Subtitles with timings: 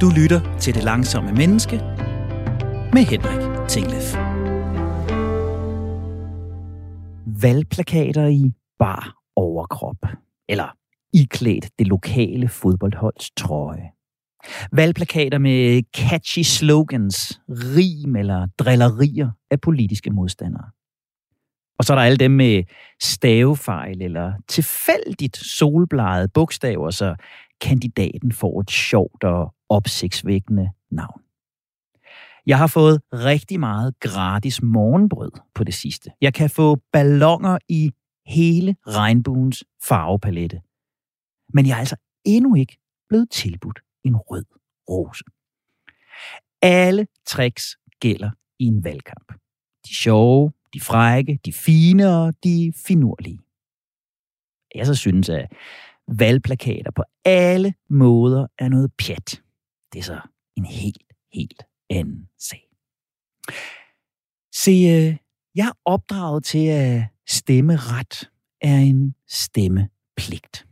[0.00, 1.76] Du lytter til Det Langsomme Menneske
[2.92, 4.14] med Henrik Tinglef.
[7.42, 9.96] Valgplakater i bar overkrop.
[10.48, 10.76] Eller
[11.12, 13.90] iklædt det lokale fodboldholds trøje.
[14.72, 20.70] Valgplakater med catchy slogans, rim eller drillerier af politiske modstandere.
[21.78, 22.64] Og så er der alle dem med
[23.00, 27.14] stavefejl eller tilfældigt solblegede bogstaver, så
[27.60, 31.22] kandidaten får et sjovt og opsigtsvækkende navn.
[32.46, 36.10] Jeg har fået rigtig meget gratis morgenbrød på det sidste.
[36.20, 37.92] Jeg kan få ballonger i
[38.26, 40.60] hele regnbuens farvepalette.
[41.54, 44.44] Men jeg er altså endnu ikke blevet tilbudt en rød
[44.90, 45.24] rose.
[46.62, 49.32] Alle tricks gælder i en valgkamp.
[49.88, 53.38] De sjove, de frække, de fine og de finurlige.
[54.74, 55.52] Jeg så synes, at
[56.08, 59.42] valgplakater på alle måder er noget pjat.
[59.92, 60.20] Det er så
[60.56, 62.68] en helt, helt anden sag.
[64.54, 65.16] Se, øh,
[65.54, 70.66] jeg er opdraget til, at stemmeret er en stemmepligt.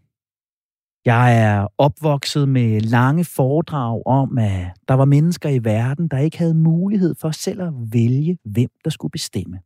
[1.05, 6.39] Jeg er opvokset med lange foredrag om, at der var mennesker i verden, der ikke
[6.39, 9.61] havde mulighed for selv at vælge, hvem der skulle bestemme.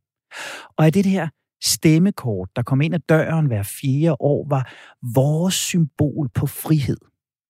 [0.77, 1.29] Og at det her
[1.63, 4.71] stemmekort, der kom ind ad døren hver fjerde år, var
[5.15, 6.97] vores symbol på frihed.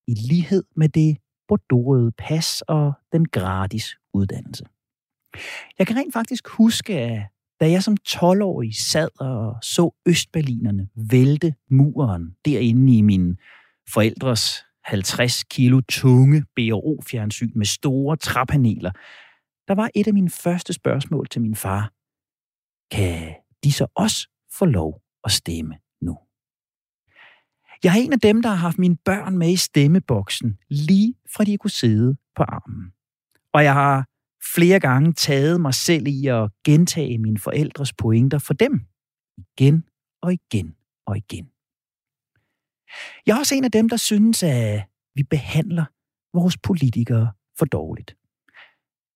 [0.07, 1.17] I lighed med det
[1.52, 4.63] bordeauxrøde pas og den gratis uddannelse.
[5.80, 7.21] Jeg kan rent faktisk huske, at
[7.59, 13.38] da jeg som 12-årig sad og så Østberlinerne vælte muren derinde i min
[13.94, 18.91] forældres 50 kilo tunge BRO-fjernsyn med store træpaneler,
[19.67, 21.91] der var et af mine første spørgsmål til min far.
[22.91, 25.75] Kan de så også få lov at stemme?
[27.83, 31.43] Jeg er en af dem, der har haft mine børn med i stemmeboksen, lige fra
[31.43, 32.91] de kunne sidde på armen.
[33.53, 34.07] Og jeg har
[34.55, 38.81] flere gange taget mig selv i at gentage mine forældres pointer for dem.
[39.38, 39.83] Igen
[40.22, 40.75] og igen
[41.06, 41.50] og igen.
[43.25, 44.83] Jeg er også en af dem, der synes, at
[45.16, 45.85] vi behandler
[46.33, 48.16] vores politikere for dårligt.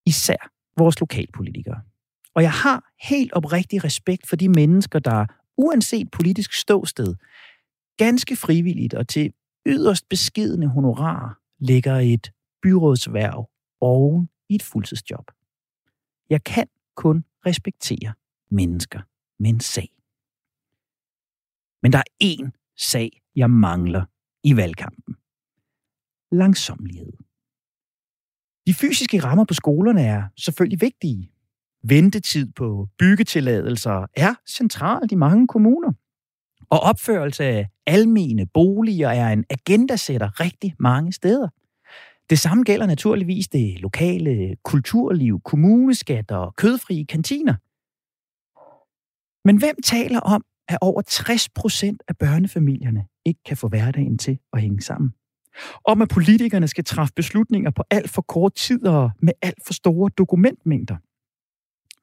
[0.06, 1.82] Især vores lokalpolitikere.
[2.36, 5.26] Og jeg har helt oprigtig respekt for de mennesker, der
[5.58, 7.16] uanset politisk ståsted,
[7.98, 9.34] ganske frivilligt og til
[9.66, 13.50] yderst beskidende honorar ligger et byrådsværv
[13.82, 15.32] oven i et fuldtidsjob.
[16.30, 18.14] Jeg kan kun respektere
[18.50, 19.02] mennesker
[19.40, 19.90] med en sag.
[21.82, 24.06] Men der er én sag, jeg mangler
[24.44, 25.16] i valgkampen.
[26.32, 27.14] Langsomlighed.
[28.68, 31.32] De fysiske rammer på skolerne er selvfølgelig vigtige.
[31.84, 35.94] Ventetid på byggetilladelser er centralt i mange kommuner.
[36.70, 41.48] Og opførelse af almene boliger er en agendasætter rigtig mange steder.
[42.30, 47.56] Det samme gælder naturligvis det lokale kulturliv, kommuneskat og kødfrie kantiner.
[49.48, 54.40] Men hvem taler om, at over 60 procent af børnefamilierne ikke kan få hverdagen til
[54.54, 55.14] at hænge sammen?
[55.86, 59.74] Om at politikerne skal træffe beslutninger på alt for kort tid og med alt for
[59.74, 60.98] store dokumentmængder.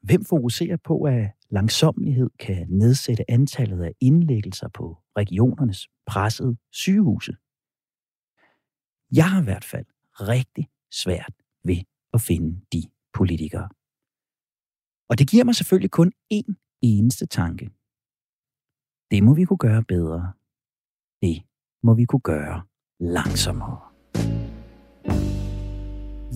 [0.03, 7.33] Hvem fokuserer på, at langsomlighed kan nedsætte antallet af indlæggelser på regionernes pressede sygehuse?
[9.17, 11.77] Jeg har i hvert fald rigtig svært ved
[12.13, 12.83] at finde de
[13.15, 13.69] politikere.
[15.09, 17.71] Og det giver mig selvfølgelig kun én eneste tanke.
[19.11, 20.33] Det må vi kunne gøre bedre.
[21.23, 21.43] Det
[21.83, 22.63] må vi kunne gøre
[23.01, 23.81] langsommere.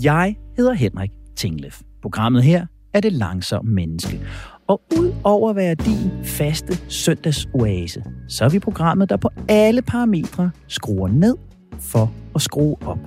[0.03, 1.83] Jeg hedder Henrik Tinglef.
[2.03, 4.21] Programmet her er det langsomme menneske.
[4.69, 9.83] Og ud over at være din faste søndagsoase, så er vi programmet, der på alle
[9.83, 11.37] parametre skruer ned
[11.81, 12.99] for at skrue op.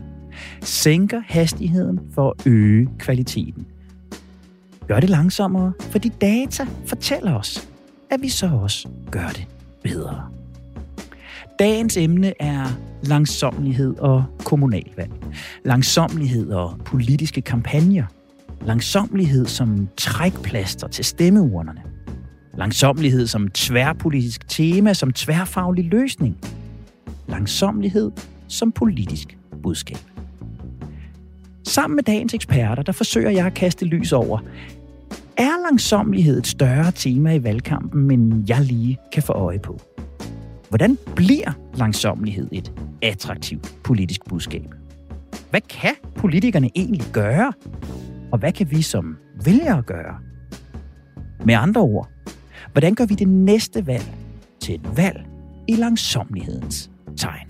[0.61, 3.65] Sænker hastigheden for at øge kvaliteten.
[4.87, 7.69] Gør det langsommere, fordi data fortæller os,
[8.09, 9.47] at vi så også gør det
[9.83, 10.29] bedre.
[11.59, 12.65] Dagens emne er
[13.03, 15.12] langsomlighed og kommunalvalg.
[15.65, 18.05] Langsomlighed og politiske kampagner–
[18.61, 21.81] Langsomlighed som trækplaster til stemmeurnerne.
[22.57, 26.38] Langsomlighed som tværpolitisk tema, som tværfaglig løsning.
[27.27, 28.11] Langsomlighed
[28.47, 29.97] som politisk budskab.
[31.67, 34.39] Sammen med dagens eksperter, der forsøger jeg at kaste lys over,
[35.38, 39.79] er langsomlighed et større tema i valgkampen, end jeg lige kan få øje på?
[40.69, 44.73] Hvordan bliver langsomlighed et attraktivt politisk budskab?
[45.50, 47.53] Hvad kan politikerne egentlig gøre
[48.31, 50.17] og hvad kan vi som vælgere gøre?
[51.45, 52.09] Med andre ord,
[52.71, 54.13] hvordan gør vi det næste valg
[54.59, 55.25] til et valg
[55.67, 57.49] i langsomlighedens tegn?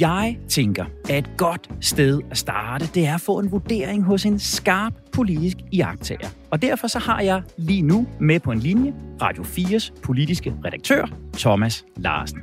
[0.00, 4.26] Jeg tænker, at et godt sted at starte, det er at få en vurdering hos
[4.26, 6.28] en skarp politisk iagtager.
[6.50, 11.04] Og derfor så har jeg lige nu med på en linje Radio 4's politiske redaktør,
[11.38, 12.40] Thomas Larsen.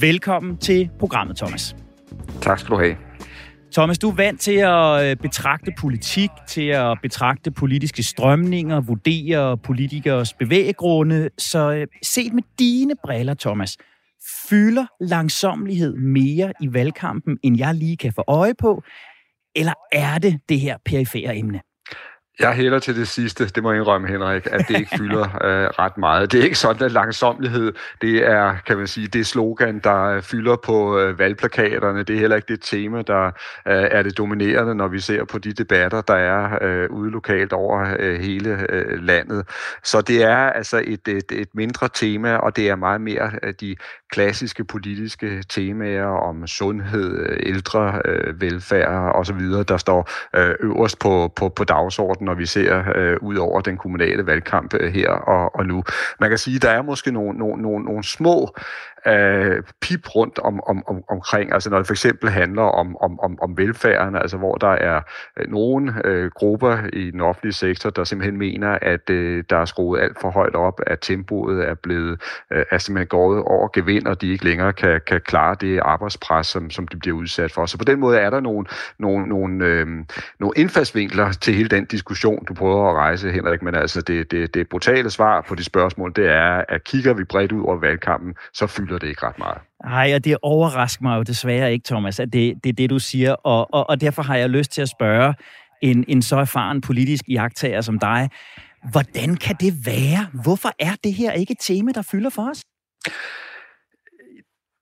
[0.00, 1.76] Velkommen til programmet, Thomas.
[2.40, 3.09] Tak skal du have.
[3.72, 9.58] Thomas, du er vant til at øh, betragte politik, til at betragte politiske strømninger, vurdere
[9.58, 11.30] politikers bevæggrunde.
[11.38, 13.76] Så øh, set med dine briller, Thomas,
[14.48, 18.82] fylder langsomlighed mere i valgkampen, end jeg lige kan få øje på?
[19.56, 21.60] Eller er det det her perifære emne?
[22.40, 25.66] Jeg hælder til det sidste, det må jeg indrømme, Henrik, at det ikke fylder øh,
[25.78, 26.32] ret meget.
[26.32, 27.72] Det er ikke sådan, at langsomlighed,
[28.02, 32.02] det er, kan man sige, det slogan, der fylder på øh, valgplakaterne.
[32.02, 33.32] Det er heller ikke det tema, der øh,
[33.90, 37.94] er det dominerende, når vi ser på de debatter, der er øh, ude lokalt over
[37.98, 39.48] øh, hele øh, landet.
[39.84, 43.54] Så det er altså et, et, et mindre tema, og det er meget mere øh,
[43.60, 43.76] de
[44.10, 51.48] klassiske politiske temaer om sundhed, ældre, øh, velfærd osv., der står øh, øverst på, på,
[51.48, 55.66] på dagsordenen når vi ser øh, ud over den kommunale valgkamp øh, her og, og
[55.66, 55.84] nu.
[56.20, 58.54] Man kan sige, der er måske nogle, nogle, nogle, nogle små
[59.06, 63.20] øh, pip rundt om, om, om, omkring, altså når det for eksempel handler om, om,
[63.20, 65.00] om, om velfærden, altså hvor der er
[65.36, 69.64] øh, nogle øh, grupper i den offentlige sektor, der simpelthen mener, at øh, der er
[69.64, 72.20] skruet alt for højt op, at tempoet er blevet
[72.52, 75.78] øh, altså, er simpelthen gået over gevind, og de ikke længere kan, kan klare det
[75.78, 77.66] arbejdspres, som, som de bliver udsat for.
[77.66, 78.66] Så på den måde er der nogle,
[78.98, 79.86] nogle, nogle, øh,
[80.40, 84.54] nogle indfaldsvinkler til hele den diskussion, du prøver at rejse, Henrik, men altså det, det,
[84.54, 88.34] det brutale svar på de spørgsmål, det er, at kigger vi bredt ud over valgkampen,
[88.52, 89.58] så fylder fylder det ikke ret meget.
[89.84, 92.98] Nej, og det overrasker mig jo desværre ikke, Thomas, at det, det er det, du
[92.98, 93.32] siger.
[93.32, 95.34] Og, og, og derfor har jeg lyst til at spørge
[95.82, 98.30] en, en så erfaren politisk jagttager som dig,
[98.90, 100.26] hvordan kan det være?
[100.42, 102.62] Hvorfor er det her ikke et tema, der fylder for os?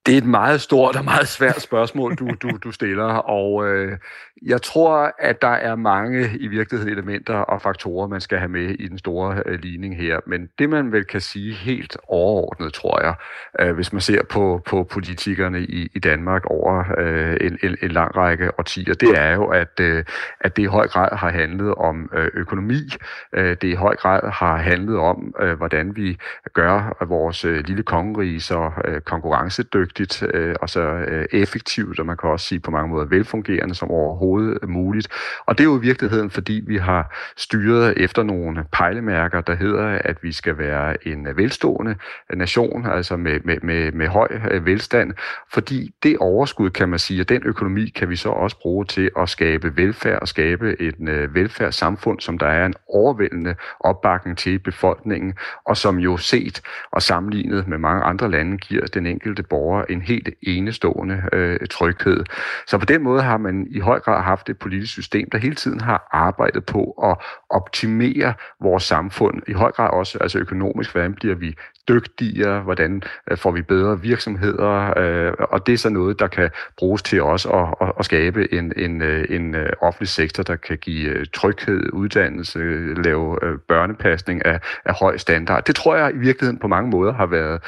[0.09, 3.99] Det er et meget stort og meget svært spørgsmål, du, du, du stiller, og øh,
[4.43, 8.71] jeg tror, at der er mange i virkeligheden elementer og faktorer, man skal have med
[8.71, 10.21] i den store øh, ligning her.
[10.27, 13.15] Men det, man vel kan sige helt overordnet, tror jeg,
[13.61, 17.91] øh, hvis man ser på, på politikerne i, i Danmark over øh, en, en, en
[17.91, 20.05] lang række årtier, det er jo, at, øh,
[20.41, 22.81] at det i høj grad har handlet om øh, økonomi.
[23.33, 26.19] Øh, det i høj grad har handlet om, øh, hvordan vi
[26.53, 29.01] gør vores øh, lille kongerige så øh,
[29.99, 33.75] konkurrencedygtigt øh, og så øh, effektivt, og man kan også sige på mange måder velfungerende
[33.75, 35.09] som overhovedet muligt.
[35.47, 39.99] Og det er jo i virkeligheden, fordi vi har styret efter nogle pejlemærker, der hedder,
[40.05, 41.95] at vi skal være en velstående
[42.35, 45.13] nation, altså med, med, med, med høj øh, velstand,
[45.53, 49.11] fordi det overskud, kan man sige, og den økonomi kan vi så også bruge til
[49.19, 54.59] at skabe velfærd og skabe et øh, velfærdssamfund, som der er en overvældende opbakning til
[54.59, 55.35] befolkningen,
[55.65, 56.61] og som jo set
[56.93, 62.25] og sammenlignet med mange andre lande giver den enkelte borger en helt enestående øh, tryghed.
[62.67, 65.55] Så på den måde har man i høj grad haft et politisk system, der hele
[65.55, 67.17] tiden har arbejdet på at
[67.51, 71.55] optimere vores samfund, i høj grad også altså økonomisk, hvordan bliver vi
[71.89, 76.51] dygtigere, hvordan øh, får vi bedre virksomheder, øh, og det er så noget, der kan
[76.77, 80.57] bruges til også at, at, at skabe en, en, øh, en øh, offentlig sektor, der
[80.57, 82.59] kan give tryghed, uddannelse,
[83.05, 83.39] lave
[83.69, 85.65] børnepasning af, af høj standard.
[85.65, 87.61] Det tror jeg i virkeligheden på mange måder har været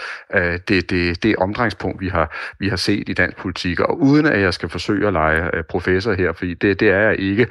[0.69, 4.41] det, det, det omdrejningspunkt, vi har, vi har set i dansk politik, og uden at
[4.41, 7.47] jeg skal forsøge at lege professor her, fordi det, det er jeg ikke,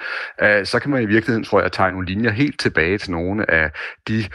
[0.64, 3.72] så kan man i virkeligheden, tror jeg, tegne nogle linjer helt tilbage til nogle af
[4.08, 4.26] de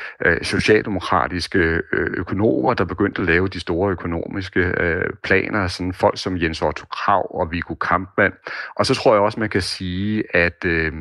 [0.43, 1.81] socialdemokratiske
[2.25, 6.87] økonomer, der begyndte at lave de store økonomiske øh, planer, sådan folk som Jens Otto
[6.87, 8.35] Krav og Viggo Kampmann.
[8.77, 10.93] Og så tror jeg også, man kan sige, at øh,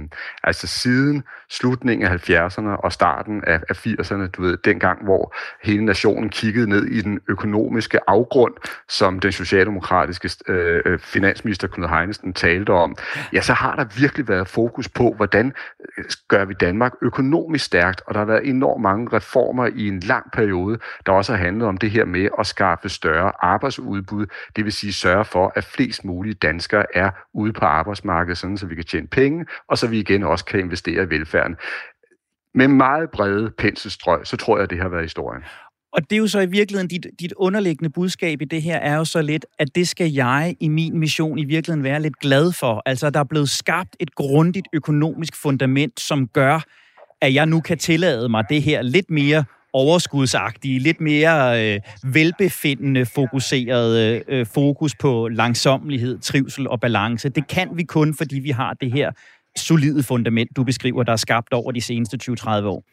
[0.44, 5.86] altså siden slutningen af 70'erne og starten af, af 80'erne, du ved, dengang, hvor hele
[5.86, 8.54] nationen kiggede ned i den økonomiske afgrund,
[8.90, 12.96] som den socialdemokratiske øh, øh finansminister Knud Heinesen talte om,
[13.34, 15.54] ja, så har der virkelig været fokus på, hvordan
[15.98, 20.00] øh, gør vi Danmark økonomisk stærkt, og der har været enormt mange reformer i en
[20.00, 24.66] lang periode, der også har handlet om det her med at skaffe større arbejdsudbud, det
[24.66, 28.76] vil sige sørge for, at flest mulige danskere er ude på arbejdsmarkedet, sådan så vi
[28.76, 31.56] kan tjene penge, og så vi igen også kan investere i velfærden.
[32.56, 35.44] Med meget brede penselstrøg, så tror jeg, at det har været historien.
[35.94, 38.96] Og det er jo så i virkeligheden, dit, dit underliggende budskab i det her er
[38.96, 42.52] jo så lidt, at det skal jeg i min mission i virkeligheden være lidt glad
[42.52, 42.82] for.
[42.86, 46.60] Altså, der er blevet skabt et grundigt økonomisk fundament, som gør,
[47.22, 53.06] at jeg nu kan tillade mig det her lidt mere overskudsagtige, lidt mere øh, velbefindende
[53.06, 57.30] fokuseret øh, øh, fokus på langsomlighed, trivsel og balance.
[57.30, 59.12] Det kan vi kun, fordi vi har det her
[59.58, 62.84] solide fundament, du beskriver, der er skabt over de seneste 20-30 år.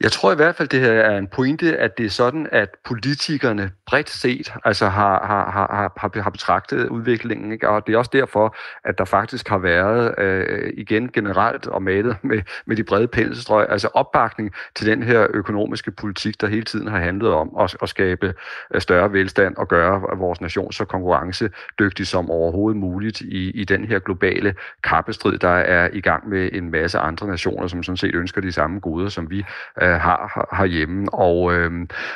[0.00, 2.68] Jeg tror i hvert fald, det her er en pointe, at det er sådan, at
[2.84, 7.68] politikerne bredt set altså har, har, har, har, har betragtet udviklingen, ikke?
[7.68, 12.16] og det er også derfor, at der faktisk har været øh, igen generelt og malet
[12.22, 16.88] med, med de brede penselstrøg, altså opbakning til den her økonomiske politik, der hele tiden
[16.88, 18.34] har handlet om at, at skabe
[18.74, 23.84] øh, større velstand og gøre vores nation så konkurrencedygtig som overhovedet muligt i, i den
[23.84, 24.54] her globale
[24.84, 28.52] kappestrid, der er i gang med en masse andre nationer, som sådan set ønsker de
[28.52, 29.44] samme goder, som vi
[29.82, 31.14] øh, har herhjemme.
[31.14, 31.70] Og, øh,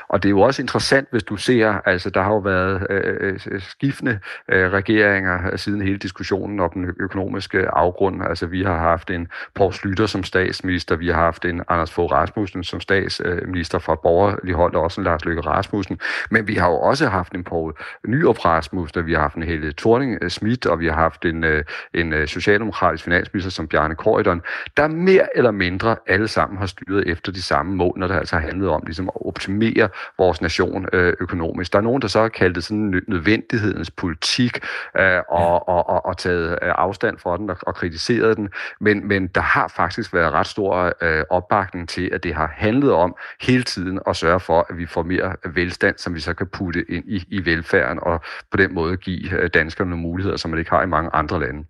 [0.09, 3.41] og det er jo også interessant, hvis du ser, altså der har jo været øh,
[3.47, 4.19] øh skiftende
[4.49, 8.23] øh, regeringer øh, siden hele diskussionen om den økonomiske afgrund.
[8.23, 12.13] Altså vi har haft en Poul Slytter som statsminister, vi har haft en Anders Fogh
[12.13, 16.01] Rasmussen som statsminister fra borgerlig hold, og også en Lars Løkke Rasmussen.
[16.31, 17.75] Men vi har jo også haft en Poul
[18.07, 21.65] Nyrup Rasmussen, vi har haft en Helle thorning Schmidt, og vi har haft en, øh,
[21.95, 24.43] en øh, socialdemokratisk finansminister som Bjarne Korydon,
[24.77, 28.37] der mere eller mindre alle sammen har styret efter de samme mål, når det altså
[28.37, 31.73] har handlet om ligesom at optimere vores nation øh, økonomisk.
[31.73, 34.59] Der er nogen, der så har kaldt det sådan nødvendighedens politik
[35.29, 38.49] og, og, og, og taget afstand fra den og, og kritiseret den,
[38.81, 40.93] men, men der har faktisk været ret stor
[41.31, 45.03] opbakning til, at det har handlet om hele tiden at sørge for, at vi får
[45.03, 48.21] mere velstand, som vi så kan putte ind i, i velfærden, og
[48.51, 51.65] på den måde give danskerne nogle muligheder, som man ikke har i mange andre lande.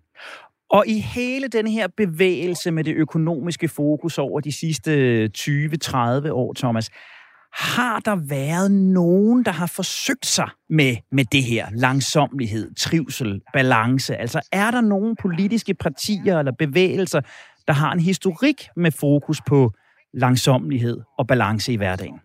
[0.71, 6.31] Og i hele den her bevægelse med det økonomiske fokus over de sidste øh, 20-30
[6.31, 6.89] år, Thomas,
[7.53, 14.15] har der været nogen, der har forsøgt sig med, med det her langsomlighed, trivsel, balance?
[14.15, 17.21] Altså er der nogen politiske partier eller bevægelser,
[17.67, 19.71] der har en historik med fokus på
[20.13, 22.19] langsomlighed og balance i hverdagen?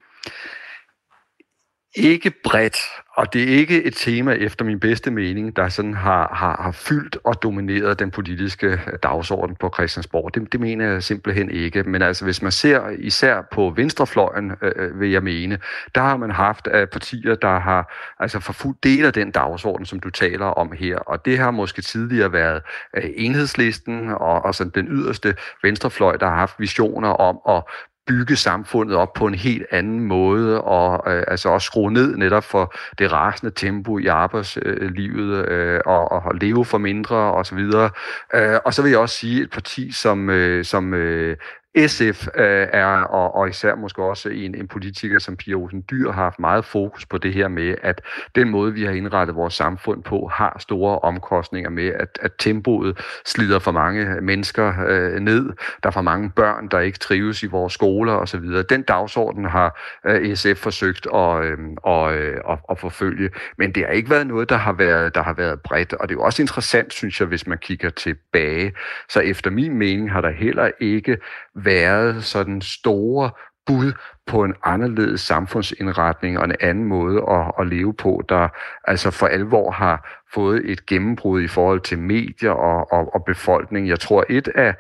[1.97, 2.77] Ikke bredt,
[3.17, 6.73] og det er ikke et tema efter min bedste mening, der sådan har, har, har
[6.73, 10.35] fyldt og domineret den politiske dagsorden på Christiansborg.
[10.35, 11.83] Det, det mener jeg simpelthen ikke.
[11.83, 15.59] Men altså, hvis man ser især på venstrefløjen, øh, øh vil jeg mene,
[15.95, 20.01] der har man haft uh, partier, der har altså forfulgt del af den dagsorden, som
[20.01, 20.99] du taler om her.
[20.99, 22.63] Og det har måske tidligere været
[22.97, 27.63] øh, enhedslisten og, og sådan den yderste venstrefløj, der har haft visioner om at
[28.07, 32.45] bygge samfundet op på en helt anden måde, og øh, altså også skrue ned netop
[32.45, 37.59] for det rasende tempo i arbejdslivet, øh, og, og leve for mindre osv.
[38.35, 41.37] Øh, og så vil jeg også sige, et parti som, øh, som øh,
[41.77, 46.11] SF øh, er, og, og især måske også en, en politiker som Pia Olsen Dyr,
[46.11, 48.01] har haft meget fokus på det her med, at
[48.35, 52.99] den måde, vi har indrettet vores samfund på, har store omkostninger med, at, at tempoet
[53.27, 55.45] slider for mange mennesker øh, ned.
[55.83, 58.45] Der er for mange børn, der ikke trives i vores skoler osv.
[58.69, 63.85] Den dagsorden har øh, SF forsøgt at, øh, og, øh, at, at forfølge, men det
[63.85, 66.25] har ikke været noget, der har været, der har været bredt, og det er jo
[66.25, 68.73] også interessant, synes jeg, hvis man kigger tilbage.
[69.09, 71.17] Så efter min mening har der heller ikke
[71.57, 73.31] været sådan store
[73.67, 73.93] bud
[74.27, 78.49] på en anderledes samfundsindretning og en anden måde at, at leve på, der
[78.85, 83.89] altså for alvor har fået et gennembrud i forhold til medier og, og, og befolkning.
[83.89, 84.75] Jeg tror, et af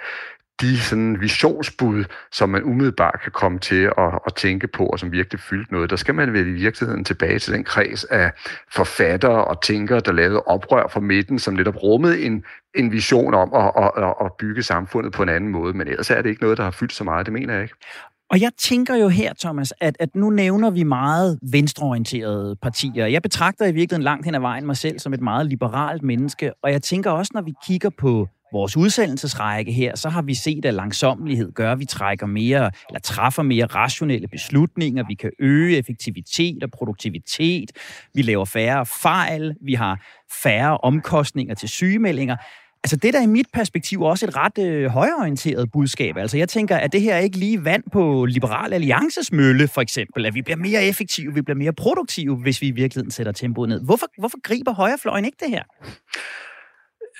[0.60, 5.12] de sådan visionsbud, som man umiddelbart kan komme til at, at tænke på, og som
[5.12, 8.32] virkelig fyldt noget, der skal man vel i virkeligheden tilbage til den kreds af
[8.72, 12.44] forfattere og tænkere, der lavede oprør fra midten, som netop rummede en,
[12.74, 15.74] en vision om at, at, at bygge samfundet på en anden måde.
[15.74, 17.74] Men ellers er det ikke noget, der har fyldt så meget, det mener jeg ikke.
[18.30, 23.06] Og jeg tænker jo her, Thomas, at, at nu nævner vi meget venstreorienterede partier.
[23.06, 26.52] Jeg betragter i virkeligheden langt hen ad vejen mig selv som et meget liberalt menneske,
[26.62, 30.64] og jeg tænker også, når vi kigger på vores udsendelsesrække her, så har vi set,
[30.64, 35.04] at langsommelighed gør, at vi trækker mere, eller træffer mere rationelle beslutninger.
[35.08, 37.72] Vi kan øge effektivitet og produktivitet.
[38.14, 39.54] Vi laver færre fejl.
[39.60, 40.00] Vi har
[40.42, 42.36] færre omkostninger til sygemeldinger.
[42.84, 46.16] Altså det der i mit perspektiv også et ret øh, højorienteret budskab.
[46.16, 50.26] Altså jeg tænker, at det her ikke lige vand på Liberal Alliances mølle, for eksempel,
[50.26, 53.68] at vi bliver mere effektive, vi bliver mere produktive, hvis vi i virkeligheden sætter tempoet
[53.68, 53.84] ned.
[53.84, 55.62] Hvorfor, hvorfor griber højrefløjen ikke det her?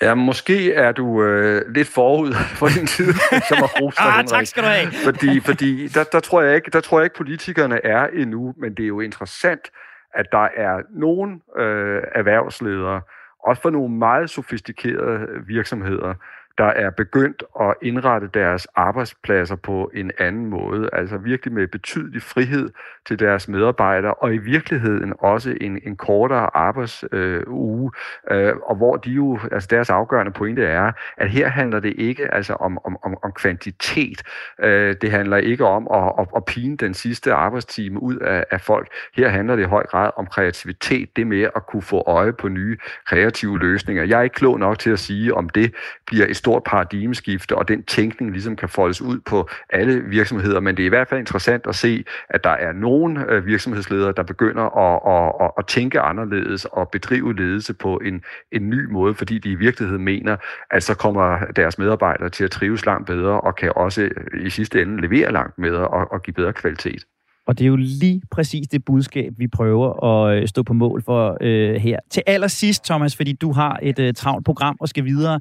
[0.03, 3.13] Ja, måske er du øh, lidt forud for din tid
[3.49, 4.93] som har rost ah, tak skal du have.
[5.05, 8.75] fordi fordi der, der, tror jeg ikke, der tror jeg ikke, politikerne er endnu, men
[8.75, 9.71] det er jo interessant,
[10.15, 13.01] at der er nogle øh, erhvervsledere,
[13.47, 16.15] også for nogle meget sofistikerede virksomheder,
[16.59, 22.23] der er begyndt at indrette deres arbejdspladser på en anden måde, altså virkelig med betydelig
[22.23, 22.71] frihed
[23.07, 27.91] til deres medarbejdere, og i virkeligheden også en, en kortere arbejdsuge,
[28.31, 31.95] øh, øh, og hvor de jo, altså deres afgørende pointe er, at her handler det
[31.99, 34.23] ikke altså om, om, om, om kvantitet,
[34.61, 38.61] øh, det handler ikke om at, at, at pine den sidste arbejdstime ud af, af
[38.61, 42.33] folk, her handler det i høj grad om kreativitet, det med at kunne få øje
[42.33, 44.05] på nye kreative løsninger.
[44.05, 45.75] Jeg er ikke klog nok til at sige, om det
[46.07, 50.61] bliver et stort paradigmeskifte, og den tænkning ligesom kan foldes ud på alle virksomheder.
[50.61, 54.13] Men det er i hvert fald interessant at se, at der er nogle øh, virksomhedsledere,
[54.17, 58.23] der begynder at, at, at, at tænke anderledes og bedrive ledelse på en,
[58.53, 60.37] en ny måde, fordi de i virkeligheden mener,
[60.71, 64.51] at så kommer deres medarbejdere til at trives langt bedre og kan også øh, i
[64.51, 67.05] sidste ende levere langt bedre og, og give bedre kvalitet.
[67.47, 71.03] Og det er jo lige præcis det budskab, vi prøver at øh, stå på mål
[71.03, 71.99] for øh, her.
[72.11, 75.41] Til allersidst, Thomas, fordi du har et øh, travlt program og skal videre.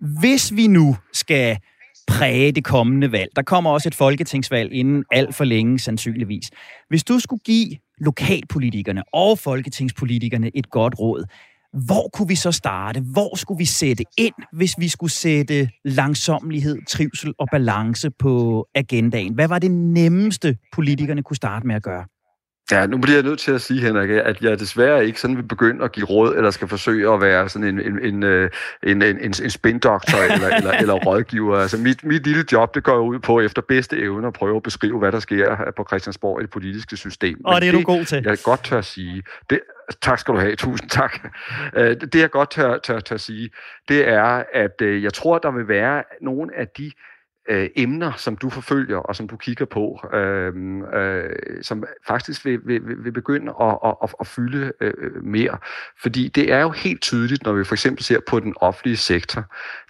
[0.00, 1.58] Hvis vi nu skal
[2.06, 6.50] præge det kommende valg, der kommer også et folketingsvalg inden alt for længe sandsynligvis.
[6.88, 11.24] Hvis du skulle give lokalpolitikerne og folketingspolitikerne et godt råd,
[11.86, 13.00] hvor kunne vi så starte?
[13.00, 19.34] Hvor skulle vi sætte ind, hvis vi skulle sætte langsomlighed, trivsel og balance på agendaen?
[19.34, 22.04] Hvad var det nemmeste, politikerne kunne starte med at gøre?
[22.72, 25.42] Ja, nu bliver jeg nødt til at sige, Henrik, at jeg desværre ikke sådan vil
[25.42, 28.50] begynde at give råd, eller skal forsøge at være sådan en, en, en, øh,
[28.82, 31.58] en, en, en, en spindoktor eller, eller, eller rådgiver.
[31.58, 34.62] Altså mit, mit lille job, det går ud på efter bedste evne at prøve at
[34.62, 37.44] beskrive, hvad der sker på Christiansborg i det politiske system.
[37.44, 38.22] Og det er det, du god til.
[38.24, 39.22] Jeg godt tør at sige.
[39.50, 39.60] Det,
[40.02, 41.32] tak skal du have, tusind tak.
[41.76, 43.50] Øh, det jeg godt tør, tør, tør at sige,
[43.88, 46.90] det er, at øh, jeg tror, der vil være nogle af de
[47.48, 50.52] øh, emner, som du forfølger og som du kigger på, øh,
[50.94, 51.30] øh,
[51.62, 55.58] som faktisk vil, vil, vil begynde at, at, at, at fylde øh, mere.
[56.02, 59.44] Fordi det er jo helt tydeligt, når vi for eksempel ser på den offentlige sektor,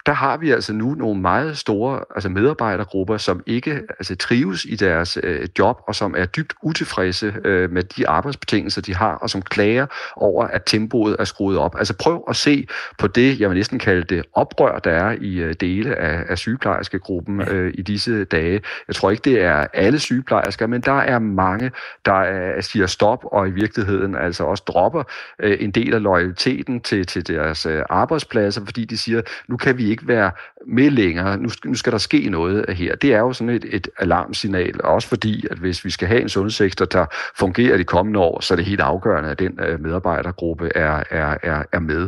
[0.05, 4.75] der har vi altså nu nogle meget store altså medarbejdergrupper, som ikke altså, trives i
[4.75, 9.29] deres øh, job, og som er dybt utilfredse øh, med de arbejdsbetingelser, de har, og
[9.29, 9.85] som klager
[10.15, 11.75] over, at tempoet er skruet op.
[11.77, 15.35] Altså prøv at se på det, jeg vil næsten kalde det oprør, der er i
[15.35, 18.61] øh, dele af, af sygeplejerskegruppen øh, i disse dage.
[18.87, 21.71] Jeg tror ikke, det er alle sygeplejersker, men der er mange,
[22.05, 25.03] der øh, siger stop, og i virkeligheden altså også dropper
[25.39, 29.77] øh, en del af loyaliteten til, til deres øh, arbejdspladser, fordi de siger, nu kan
[29.77, 30.31] vi ikke være
[30.67, 32.95] med længere, nu, nu skal der ske noget her.
[32.95, 36.29] Det er jo sådan et, et alarmsignal, også fordi, at hvis vi skal have en
[36.29, 40.71] sundhedssektor, der fungerer de kommende år, så er det helt afgørende, at den øh, medarbejdergruppe
[40.75, 42.07] er, er, er, er med.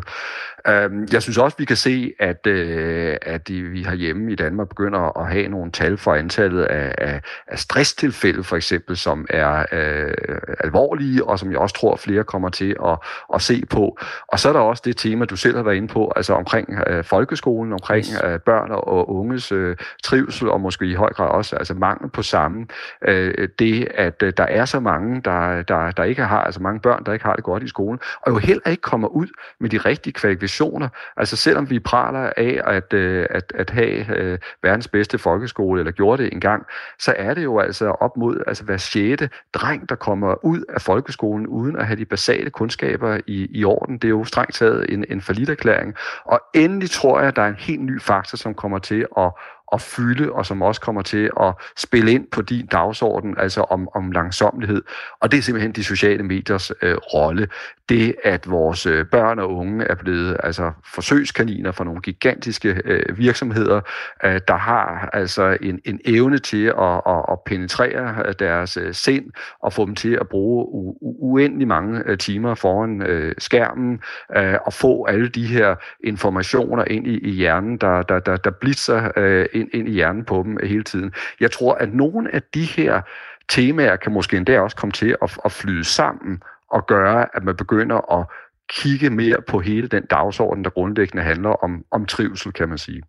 [0.68, 4.70] Øhm, jeg synes også, vi kan se, at, øh, at vi har hjemme i Danmark
[4.70, 9.66] begynder at have nogle tal for antallet af, af, af stresstilfælde, for eksempel, som er
[9.72, 10.14] øh,
[10.60, 12.98] alvorlige, og som jeg også tror, flere kommer til at,
[13.34, 13.98] at se på.
[14.28, 16.70] Og så er der også det tema, du selv har været inde på, altså omkring
[16.88, 21.56] øh, folkeskolen, omkring øh, børn og unges øh, trivsel, og måske i høj grad også
[21.56, 22.68] altså mangel på samme.
[23.08, 26.80] Øh, det, at øh, der er så mange, der, der, der ikke har, altså mange
[26.80, 29.28] børn, der ikke har det godt i skolen, og jo heller ikke kommer ud
[29.60, 30.90] med de rigtige kvalifikationer.
[31.18, 35.92] Altså selvom vi praler af at, øh, at, at have øh, verdens bedste folkeskole, eller
[35.92, 36.66] gjorde det engang,
[37.00, 40.82] så er det jo altså op mod altså hver sjette dreng, der kommer ud af
[40.82, 43.98] folkeskolen uden at have de basale kundskaber i, i orden.
[43.98, 45.96] Det er jo strengt taget en, en erklæring.
[46.26, 49.32] Og endelig tror jeg, at der er en helt ny faktor, som kommer til at,
[49.74, 53.90] at fylde, og som også kommer til at spille ind på din dagsorden, altså om,
[53.96, 54.82] om langsomlighed.
[55.20, 57.48] Og det er simpelthen de sociale mediers øh, rolle.
[57.90, 63.18] Det, at vores øh, børn og unge er blevet altså, forsøgskaniner for nogle gigantiske øh,
[63.18, 63.82] virksomheder,
[64.24, 68.94] øh, der har altså en, en evne til at, at, at penetrere øh, deres øh,
[68.94, 74.02] sind og få dem til at bruge u- uendelig mange øh, timer foran øh, skærmen
[74.36, 78.52] øh, og få alle de her informationer ind i, i hjernen, der, der, der, der
[78.52, 81.14] blitzer øh, ind, ind i hjernen på dem hele tiden.
[81.40, 83.02] Jeg tror, at nogle af de her
[83.50, 86.42] temaer kan måske endda også komme til at, at flyde sammen
[86.72, 88.26] og gøre, at man begynder at
[88.70, 93.02] kigge mere på hele den dagsorden, der grundlæggende handler om, om trivsel, kan man sige.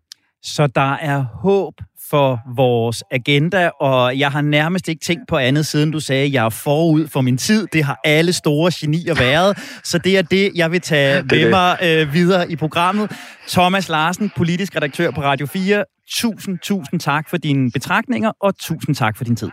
[0.43, 1.73] Så der er håb
[2.09, 6.33] for vores agenda, og jeg har nærmest ikke tænkt på andet, siden du sagde, at
[6.33, 7.67] jeg er forud for min tid.
[7.73, 11.77] Det har alle store genier været, så det er det, jeg vil tage med mig
[11.83, 13.11] øh, videre i programmet.
[13.47, 15.83] Thomas Larsen, politisk redaktør på Radio 4.
[16.11, 19.49] Tusind, tusind tak for dine betragtninger, og tusind tak for din tid.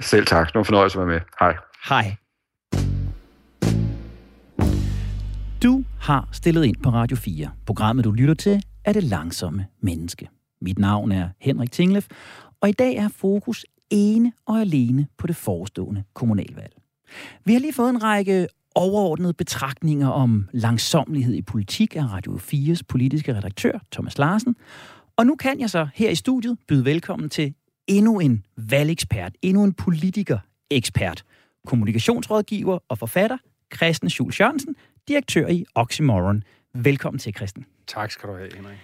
[0.00, 0.46] Selv tak.
[0.46, 1.20] Det var fornøjelse at være med.
[1.40, 1.56] Hej.
[1.88, 2.16] Hej.
[5.62, 7.50] Du har stillet ind på Radio 4.
[7.66, 10.28] Programmet, du lytter til, er det langsomme menneske.
[10.60, 12.06] Mit navn er Henrik Tinglef,
[12.60, 16.72] og i dag er fokus ene og alene på det forestående kommunalvalg.
[17.44, 22.80] Vi har lige fået en række overordnede betragtninger om langsomlighed i politik af Radio 4's
[22.88, 24.56] politiske redaktør, Thomas Larsen.
[25.18, 27.54] Og nu kan jeg så her i studiet byde velkommen til
[27.86, 31.24] endnu en valgekspert, endnu en politiker-ekspert,
[31.66, 33.36] kommunikationsrådgiver og forfatter,
[33.76, 34.76] Christen Schul Jørgensen,
[35.08, 36.42] direktør i Oxymoron.
[36.74, 37.64] Velkommen til, Christen.
[37.86, 38.76] Tak skal du have, Henrik.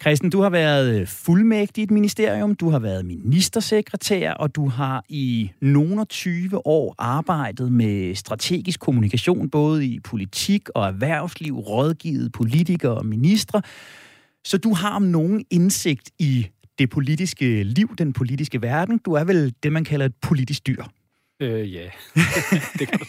[0.00, 5.04] Christen, du har været fuldmægtig i et ministerium, du har været ministersekretær, og du har
[5.08, 12.94] i nogle 20 år arbejdet med strategisk kommunikation, både i politik og erhvervsliv, rådgivet politikere
[12.94, 13.62] og ministre.
[14.44, 16.46] Så du har om nogen indsigt i
[16.78, 18.98] det politiske liv, den politiske verden.
[18.98, 20.84] Du er vel det, man kalder et politisk dyr.
[21.40, 21.90] Øh, ja,
[22.78, 23.04] det, kan du,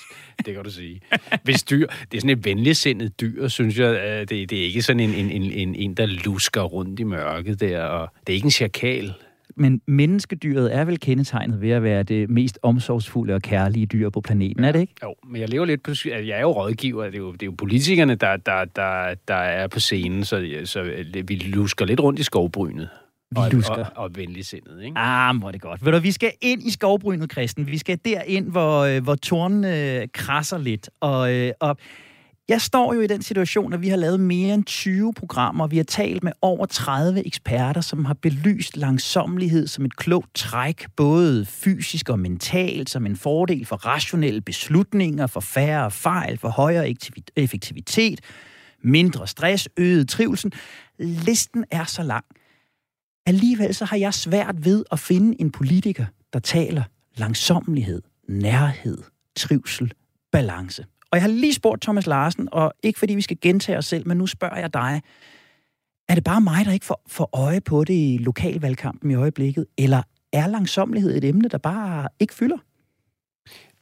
[0.45, 1.01] det kan du sige.
[1.43, 3.95] Hvis dyr, det er sådan et venligsindet dyr, synes jeg.
[3.95, 7.59] Øh, det, det er ikke sådan en, en, en, en, der lusker rundt i mørket
[7.59, 9.13] der, og det er ikke en chakal.
[9.55, 14.21] Men menneskedyret er vel kendetegnet ved at være det mest omsorgsfulde og kærlige dyr på
[14.21, 14.67] planeten, ja.
[14.67, 14.93] er det ikke?
[15.03, 15.91] Jo, men jeg lever lidt på...
[16.05, 19.35] Jeg er jo rådgiver, det er jo, det er jo politikerne, der, der, der, der
[19.35, 22.89] er på scenen, så, så vi lusker lidt rundt i skovbrynet.
[23.35, 24.97] Og, og, og, og venligsindet, ikke?
[24.97, 25.85] Ah, hvor er det godt.
[25.85, 27.67] Ved du, vi skal ind i skovbrynet, Christen.
[27.67, 30.89] Vi skal derind, hvor, øh, hvor tårnene øh, krasser lidt.
[30.99, 31.77] Og, øh, og
[32.51, 35.67] jeg står jo i den situation, at vi har lavet mere end 20 programmer.
[35.67, 40.85] Vi har talt med over 30 eksperter, som har belyst langsomlighed som et klogt træk,
[40.95, 46.95] både fysisk og mentalt, som en fordel for rationelle beslutninger, for færre fejl, for højere
[47.35, 48.21] effektivitet,
[48.83, 50.53] mindre stress, øget trivsel.
[50.99, 52.25] Listen er så lang.
[53.25, 56.83] Alligevel så har jeg svært ved at finde en politiker, der taler
[57.17, 58.97] langsomlighed, nærhed,
[59.35, 59.93] trivsel,
[60.31, 60.85] balance.
[61.11, 64.07] Og jeg har lige spurgt Thomas Larsen, og ikke fordi vi skal gentage os selv,
[64.07, 65.01] men nu spørger jeg dig.
[66.09, 69.65] Er det bare mig, der ikke får, får øje på det i lokalvalgkampen i øjeblikket?
[69.77, 70.01] Eller
[70.33, 72.57] er langsomlighed et emne, der bare ikke fylder?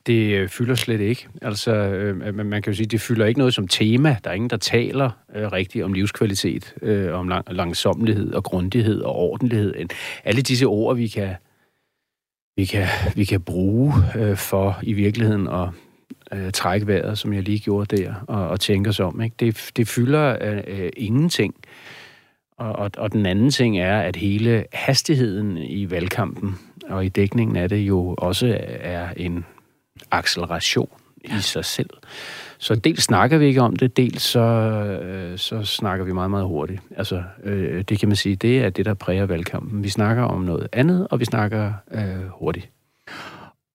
[0.05, 1.27] Det øh, fylder slet ikke.
[1.41, 4.17] Altså, øh, man kan jo sige, det fylder ikke noget som tema.
[4.23, 9.01] Der er ingen, der taler øh, rigtigt om livskvalitet, øh, om lang, langsomlighed og grundighed
[9.01, 9.73] og ordentlighed.
[10.23, 11.35] Alle disse ord, vi kan,
[12.55, 15.69] vi kan, vi kan bruge øh, for i virkeligheden at
[16.33, 19.21] øh, trække vejret, som jeg lige gjorde der, og, og tænke os om.
[19.21, 19.35] Ikke?
[19.39, 21.55] Det, det fylder øh, øh, ingenting.
[22.57, 26.55] Og, og, og den anden ting er, at hele hastigheden i valgkampen
[26.89, 29.45] og i dækningen af det jo også er en
[30.11, 30.89] acceleration
[31.23, 31.89] i sig selv.
[32.57, 36.45] Så dels snakker vi ikke om det, dels så, øh, så snakker vi meget, meget
[36.45, 36.81] hurtigt.
[36.97, 39.83] Altså, øh, det kan man sige, det er det, der præger valgkampen.
[39.83, 42.69] Vi snakker om noget andet, og vi snakker øh, hurtigt.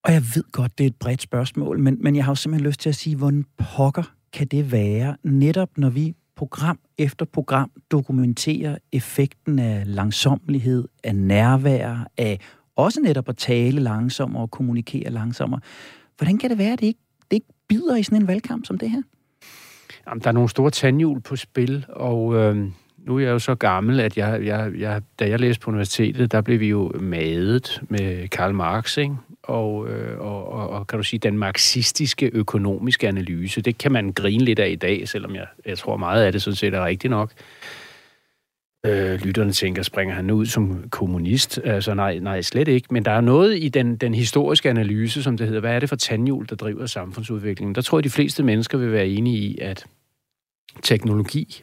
[0.05, 2.67] Og jeg ved godt, det er et bredt spørgsmål, men, men jeg har jo simpelthen
[2.67, 7.71] lyst til at sige, hvordan pokker kan det være, netop når vi program efter program
[7.91, 12.41] dokumenterer effekten af langsomlighed, af nærvær, af
[12.77, 15.61] også netop at tale langsommere og kommunikere langsommere.
[16.17, 18.79] Hvordan kan det være, at det ikke, det ikke bider i sådan en valgkamp som
[18.79, 19.03] det her?
[20.09, 22.57] Jamen, der er nogle store tandhjul på spil, og øh,
[22.99, 26.33] nu er jeg jo så gammel, at jeg, jeg, jeg, da jeg læste på universitetet,
[26.33, 29.17] der blev vi jo madet med Karl Marx, ikke?
[29.47, 34.13] Og, øh, og, og, og kan du sige, den marxistiske økonomiske analyse, det kan man
[34.13, 36.85] grine lidt af i dag, selvom jeg, jeg tror meget af det sådan set er
[36.85, 37.33] rigtigt nok.
[38.87, 41.61] Øh, lytterne tænker, springer han ud som kommunist?
[41.65, 42.89] Altså nej, nej, slet ikke.
[42.91, 45.89] Men der er noget i den, den historiske analyse, som det hedder, hvad er det
[45.89, 47.75] for tandhjul, der driver samfundsudviklingen?
[47.75, 49.85] Der tror jeg, de fleste mennesker vil være enige i, at
[50.83, 51.63] teknologi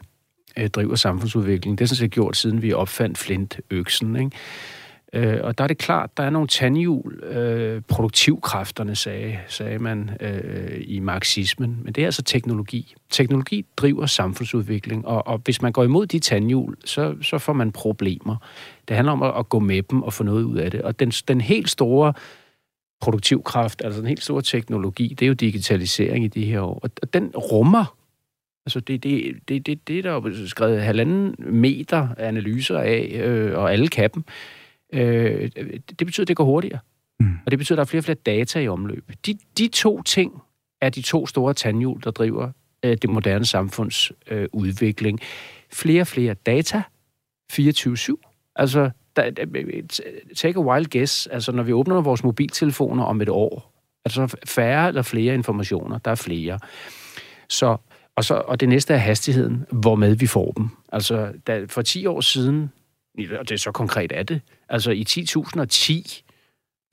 [0.57, 1.77] øh, driver samfundsudviklingen.
[1.77, 4.15] Det er sådan set gjort, siden vi opfandt flintøksen.
[4.15, 4.31] Ikke?
[5.13, 7.23] Øh, og der er det klart, der er nogle tandhjul.
[7.23, 11.79] Øh, produktivkræfterne, sagde, sagde man øh, i marxismen.
[11.83, 12.95] Men det er altså teknologi.
[13.09, 17.71] Teknologi driver samfundsudvikling, og, og hvis man går imod de tandhjul, så, så får man
[17.71, 18.35] problemer.
[18.87, 20.81] Det handler om at, at gå med dem og få noget ud af det.
[20.81, 22.13] Og den, den helt store
[23.01, 26.79] produktivkraft, altså den helt store teknologi, det er jo digitalisering i de her år.
[26.83, 27.95] Og, og den rummer
[28.65, 33.57] Altså, det, det, det, det, det er der jo skrevet halvanden meter analyser af, øh,
[33.57, 34.25] og alle kappen.
[34.93, 35.51] Øh,
[35.99, 36.79] det betyder, at det går hurtigere.
[37.19, 37.33] Mm.
[37.45, 39.11] Og det betyder, at der er flere og flere data i omløb.
[39.25, 40.41] De, de to ting
[40.81, 42.51] er de to store tandhjul, der driver
[42.85, 45.19] øh, det moderne samfunds øh, udvikling.
[45.73, 46.81] Flere og flere data,
[47.53, 48.53] 24-7.
[48.55, 49.31] Altså, der,
[50.35, 51.27] take a wild guess.
[51.27, 53.71] Altså, når vi åbner vores mobiltelefoner om et år,
[54.05, 56.59] altså færre eller flere informationer, der er flere.
[57.49, 57.77] Så
[58.15, 60.69] og, så, og det næste er hastigheden, hvormed vi får dem.
[60.91, 62.71] Altså, da, for 10 år siden,
[63.39, 66.21] og det er så konkret er det, altså i 10.010,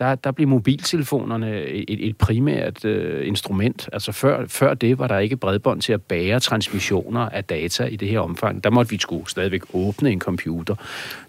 [0.00, 3.88] der, der blev mobiltelefonerne et, et primært øh, instrument.
[3.92, 7.96] Altså før, før det var der ikke bredbånd til at bære transmissioner af data i
[7.96, 8.64] det her omfang.
[8.64, 10.74] Der måtte vi skulle stadigvæk åbne en computer.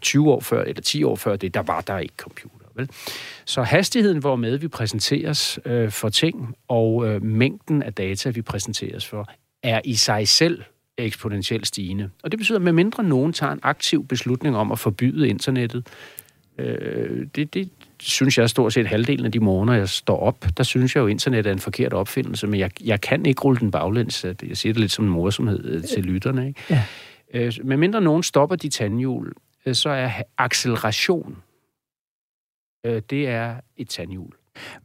[0.02, 2.66] 20 år før, eller 10 år før det, der var der ikke computer.
[2.76, 2.90] Vel?
[3.46, 9.08] Så hastigheden, hvormed vi præsenteres øh, for ting, og øh, mængden af data, vi præsenteres
[9.08, 9.30] for,
[9.64, 10.64] er i sig selv
[11.06, 12.10] eksponentielt stigende.
[12.24, 15.88] Og det betyder, at medmindre nogen tager en aktiv beslutning om at forbyde internettet,
[16.58, 20.64] øh, det, det synes jeg stort set halvdelen af de morgener, jeg står op, der
[20.64, 23.60] synes jeg jo, at internet er en forkert opfindelse, men jeg, jeg kan ikke rulle
[23.60, 24.24] den baglæns.
[24.24, 26.48] Jeg siger det lidt som en morsomhed øh, til lytterne.
[26.48, 26.62] Ikke?
[26.70, 26.84] Ja.
[27.34, 29.34] Øh, medmindre nogen stopper de tandhjul,
[29.66, 31.38] øh, så er acceleration,
[32.86, 34.39] øh, det er et tandhjul.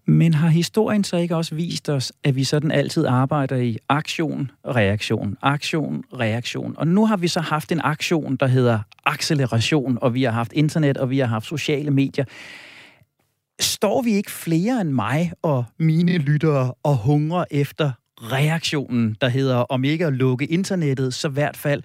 [0.07, 4.51] Men har historien så ikke også vist os, at vi sådan altid arbejder i aktion,
[4.67, 6.75] reaktion, aktion, reaktion?
[6.77, 10.53] Og nu har vi så haft en aktion, der hedder acceleration, og vi har haft
[10.53, 12.25] internet, og vi har haft sociale medier.
[13.61, 19.57] Står vi ikke flere end mig og mine lyttere og hungrer efter reaktionen, der hedder,
[19.57, 21.83] om ikke at lukke internettet, så i hvert fald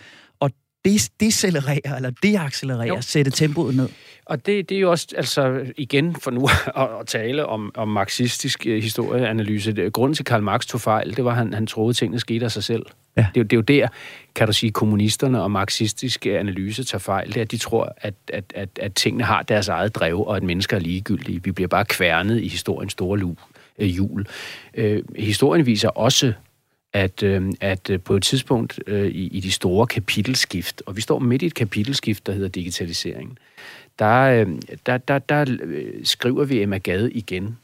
[0.87, 3.01] des- decelerere eller deaccelerere, jo.
[3.01, 3.89] sætte tempoet ned.
[4.25, 6.43] Og det, det er jo også, altså igen for nu
[6.81, 9.89] at, at tale om, om marxistisk uh, historieanalyse.
[9.89, 12.45] Grunden til Karl Marx tog fejl, det var, at han, han troede, at tingene skete
[12.45, 12.85] af sig selv.
[13.17, 13.27] Ja.
[13.35, 13.87] Det, det er jo der,
[14.35, 17.27] kan du sige, kommunisterne og marxistisk analyse tager fejl.
[17.27, 20.37] Det er, at de tror, at, at, at, at tingene har deres eget drev, og
[20.37, 21.43] at mennesker er ligegyldige.
[21.43, 23.35] Vi bliver bare kværnet i historiens store lu,
[23.79, 24.25] øh, jul.
[24.73, 26.33] Øh, historien viser også,
[26.93, 31.01] at, øh, at øh, på et tidspunkt øh, i, i de store kapitelskift, og vi
[31.01, 33.37] står midt i et kapitelskift, der hedder digitaliseringen,
[33.99, 34.47] der, øh,
[34.85, 37.57] der, der, der øh, skriver vi Emma Gade igen.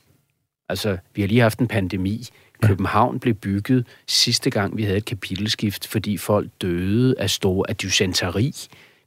[0.69, 2.27] Altså, vi har lige haft en pandemi.
[2.61, 7.75] København blev bygget sidste gang, vi havde et kapitelskift, fordi folk døde af, store, af
[7.75, 8.53] dysenteri.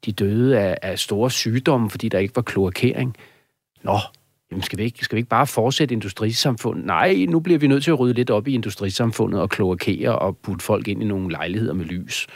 [0.04, 3.16] De døde af, af store sygdomme, fordi der ikke var kloakering.
[3.82, 3.98] Nå,
[4.50, 6.84] Jamen, skal vi, ikke, skal vi ikke bare fortsætte industrisamfundet?
[6.84, 10.36] Nej, nu bliver vi nødt til at rydde lidt op i industrisamfundet og kloakere og
[10.36, 12.26] putte folk ind i nogle lejligheder med lys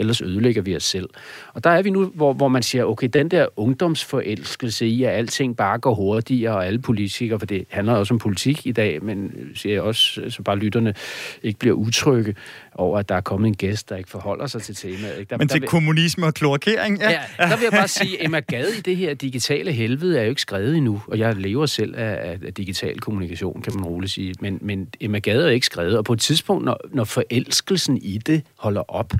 [0.00, 1.08] ellers ødelægger vi os selv.
[1.54, 5.10] Og der er vi nu, hvor, hvor man siger, okay, den der ungdomsforelskelse i, at
[5.10, 9.04] alting bare går hurtigere, og alle politikere, for det handler også om politik i dag,
[9.04, 10.94] men siger jeg også, så bare lytterne
[11.42, 12.34] ikke bliver utrygge
[12.74, 15.18] over, at der er kommet en gæst, der ikke forholder sig til temaet.
[15.18, 15.30] Ikke?
[15.30, 17.10] Der, men til der kommunisme og kloakering, ja.
[17.10, 17.20] ja.
[17.38, 20.42] der vil jeg bare sige, Emma Gade i det her digitale helvede er jo ikke
[20.42, 24.58] skrevet endnu, og jeg lever selv af, af digital kommunikation, kan man roligt sige, men,
[24.60, 28.42] men Emma Gade er ikke skrevet, og på et tidspunkt, når, når forelskelsen i det
[28.58, 29.12] holder op,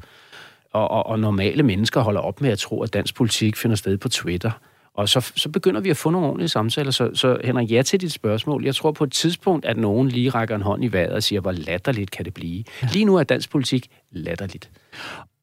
[0.73, 3.97] og, og, og normale mennesker holder op med at tro, at dansk politik finder sted
[3.97, 4.51] på Twitter.
[4.95, 6.91] Og så, så begynder vi at få nogle ordentlige samtaler.
[6.91, 8.65] Så, så Henrik, ja til dit spørgsmål.
[8.65, 11.41] Jeg tror på et tidspunkt, at nogen lige rækker en hånd i vejret og siger,
[11.41, 12.65] hvor latterligt kan det blive.
[12.93, 14.71] Lige nu er dansk politik latterligt.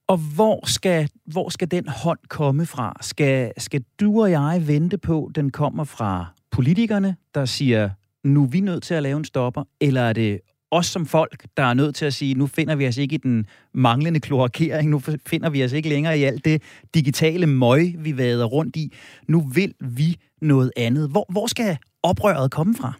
[0.07, 2.97] Og hvor skal, hvor skal den hånd komme fra?
[3.01, 7.89] Skal, skal du og jeg vente på, den kommer fra politikerne, der siger,
[8.23, 10.39] nu er vi nødt til at lave en stopper, eller er det
[10.71, 13.17] os som folk, der er nødt til at sige, nu finder vi os ikke i
[13.17, 16.61] den manglende kloakering, nu finder vi os ikke længere i alt det
[16.93, 18.93] digitale møg, vi vader rundt i.
[19.27, 21.09] Nu vil vi noget andet.
[21.09, 22.93] Hvor, hvor skal oprøret komme fra?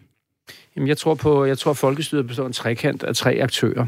[0.76, 3.86] Jamen, jeg tror på, jeg tror, at folkestyret består af en trekant af tre aktører.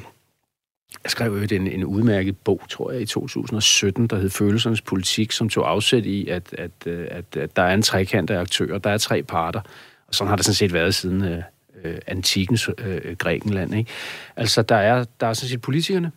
[1.04, 5.32] Jeg skrev jo en, en udmærket bog, tror jeg, i 2017, der hed Følelsernes politik,
[5.32, 8.78] som tog afsæt i, at, at, øh, at, at der er en trekant af aktører.
[8.78, 9.60] Der er tre parter,
[10.08, 11.42] og sådan har det sådan set været siden øh,
[11.84, 13.74] øh, antikens øh, Grækenland.
[13.74, 13.90] Ikke?
[14.36, 16.12] Altså, der er, der er sådan set politikerne,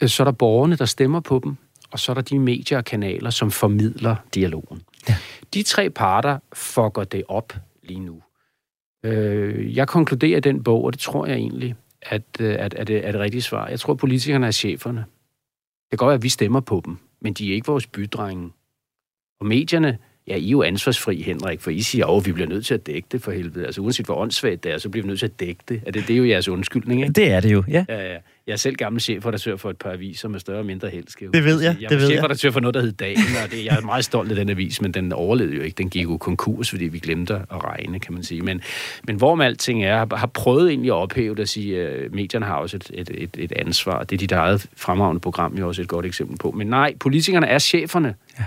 [0.00, 1.56] øh, så er der borgerne, der stemmer på dem,
[1.90, 4.82] og så er der de medier og kanaler, som formidler dialogen.
[5.08, 5.16] Ja.
[5.54, 8.22] De tre parter fucker det op lige nu.
[9.04, 12.86] Øh, jeg konkluderer i den bog, og det tror jeg egentlig, at, øh, at, at,
[12.86, 13.68] det er det rigtige svar.
[13.68, 15.00] Jeg tror, at politikerne er cheferne.
[15.00, 18.50] Det kan godt være, at vi stemmer på dem, men de er ikke vores bydrenge.
[19.40, 22.66] Og medierne, Ja, I er jo ansvarsfri, Henrik, for I siger, at vi bliver nødt
[22.66, 23.66] til at dække det for helvede.
[23.66, 25.82] Altså uanset hvor åndssvagt det er, så bliver vi nødt til at dække det.
[25.86, 27.12] Er det, det er jo jeres undskyldning, ikke?
[27.12, 27.84] Det er det jo, ja.
[27.88, 28.16] ja, ja.
[28.46, 31.32] Jeg er selv gammel chefredaktør for et par aviser med større og mindre held, skal
[31.32, 32.16] Det ved jeg, jeg det ved jeg.
[32.16, 34.82] chefredaktør for noget, der hed Dagen, og det, jeg er meget stolt af den avis,
[34.82, 35.74] men den overlevede jo ikke.
[35.78, 38.42] Den gik jo konkurs, fordi vi glemte at regne, kan man sige.
[38.42, 38.60] Men,
[39.06, 42.12] men hvor med alting er, har, har prøvet egentlig at ophæve det at sige, at
[42.12, 44.02] medierne har også et, et, et, et ansvar.
[44.02, 46.50] Det er dit eget fremragende program jo også et godt eksempel på.
[46.50, 48.14] Men nej, politikerne er cheferne.
[48.38, 48.44] Ja.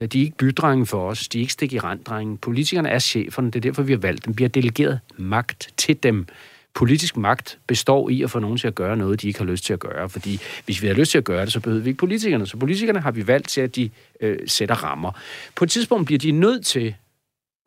[0.00, 2.36] De er ikke bydrenge for os, de er ikke stik i randdrenge.
[2.36, 4.38] Politikerne er cheferne, det er derfor, vi har valgt dem.
[4.38, 6.26] Vi har delegeret magt til dem.
[6.74, 9.64] Politisk magt består i at få nogen til at gøre noget, de ikke har lyst
[9.64, 10.08] til at gøre.
[10.08, 12.46] Fordi hvis vi har lyst til at gøre det, så behøver vi ikke politikerne.
[12.46, 15.12] Så politikerne har vi valgt til, at de øh, sætter rammer.
[15.56, 16.94] På et tidspunkt bliver de nødt til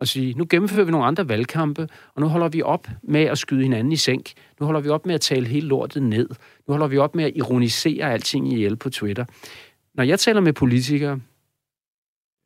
[0.01, 3.37] at sige, nu gennemfører vi nogle andre valgkampe, og nu holder vi op med at
[3.37, 4.31] skyde hinanden i sænk.
[4.59, 6.29] Nu holder vi op med at tale hele lortet ned.
[6.67, 9.25] Nu holder vi op med at ironisere alting ihjel på Twitter.
[9.93, 11.19] Når jeg taler med politikere,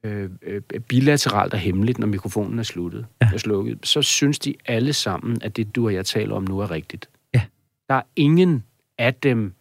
[0.05, 3.29] Øh, øh, bilateralt og hemmeligt, når mikrofonen er sluttet, ja.
[3.33, 6.59] er slukket, så synes de alle sammen, at det, du og jeg taler om nu,
[6.59, 7.09] er rigtigt.
[7.33, 7.41] Ja.
[7.89, 8.63] Der er ingen
[8.97, 9.53] af dem,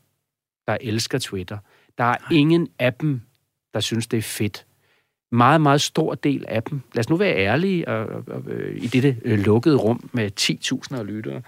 [0.67, 1.59] der elsker Twitter.
[1.99, 2.39] Der er Nej.
[2.39, 3.21] ingen af dem,
[3.75, 4.67] der synes, det er fedt.
[5.33, 6.81] Meget, meget stor del af dem.
[6.95, 10.31] Lad os nu være ærlige og, og, og, øh, i dette øh, lukkede rum med
[10.41, 11.43] 10.000 af lyttere,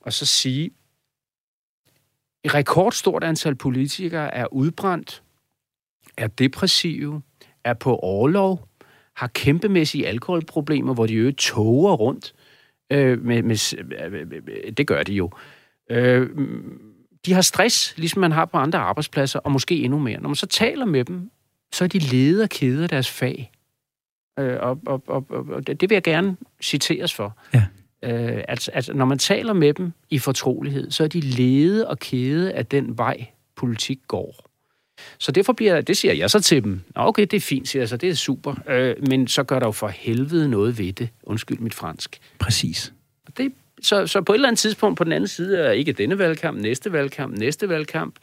[0.00, 0.70] og så sige,
[2.44, 5.22] et rekordstort antal politikere er udbrændt,
[6.16, 7.22] er depressive,
[7.68, 8.68] er på overlov,
[9.16, 12.34] har kæmpemæssige alkoholproblemer, hvor de jo toger rundt.
[12.92, 13.74] Øh, med, med,
[14.48, 15.30] øh, det gør de jo.
[15.90, 16.28] Øh,
[17.26, 20.20] de har stress, ligesom man har på andre arbejdspladser, og måske endnu mere.
[20.20, 21.30] Når man så taler med dem,
[21.72, 23.52] så er de leder kede af deres fag.
[24.38, 27.38] Øh, og, og, og, og det vil jeg gerne citeres for.
[27.54, 27.64] Ja.
[28.02, 31.98] Øh, altså, altså, når man taler med dem i fortrolighed, så er de lede og
[31.98, 33.26] kede af den vej,
[33.56, 34.47] politik går.
[35.18, 36.80] Så derfor bliver, det siger jeg så til dem.
[36.96, 38.54] Nå, okay, det er fint, siger jeg så, det er super.
[38.68, 41.08] Øh, men så gør der jo for helvede noget ved det.
[41.22, 42.18] Undskyld mit fransk.
[42.38, 42.92] Præcis.
[43.36, 46.18] Det, så, så på et eller andet tidspunkt på den anden side af ikke denne
[46.18, 48.14] valgkamp, næste valgkamp, næste valgkamp,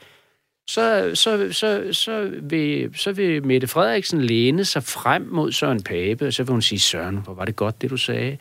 [0.68, 6.28] så, så, så, så, vil, så vil Mette Frederiksen læne sig frem mod Søren Pape,
[6.28, 8.38] og så vil hun sige, Søren, hvor var det godt, det du sagde.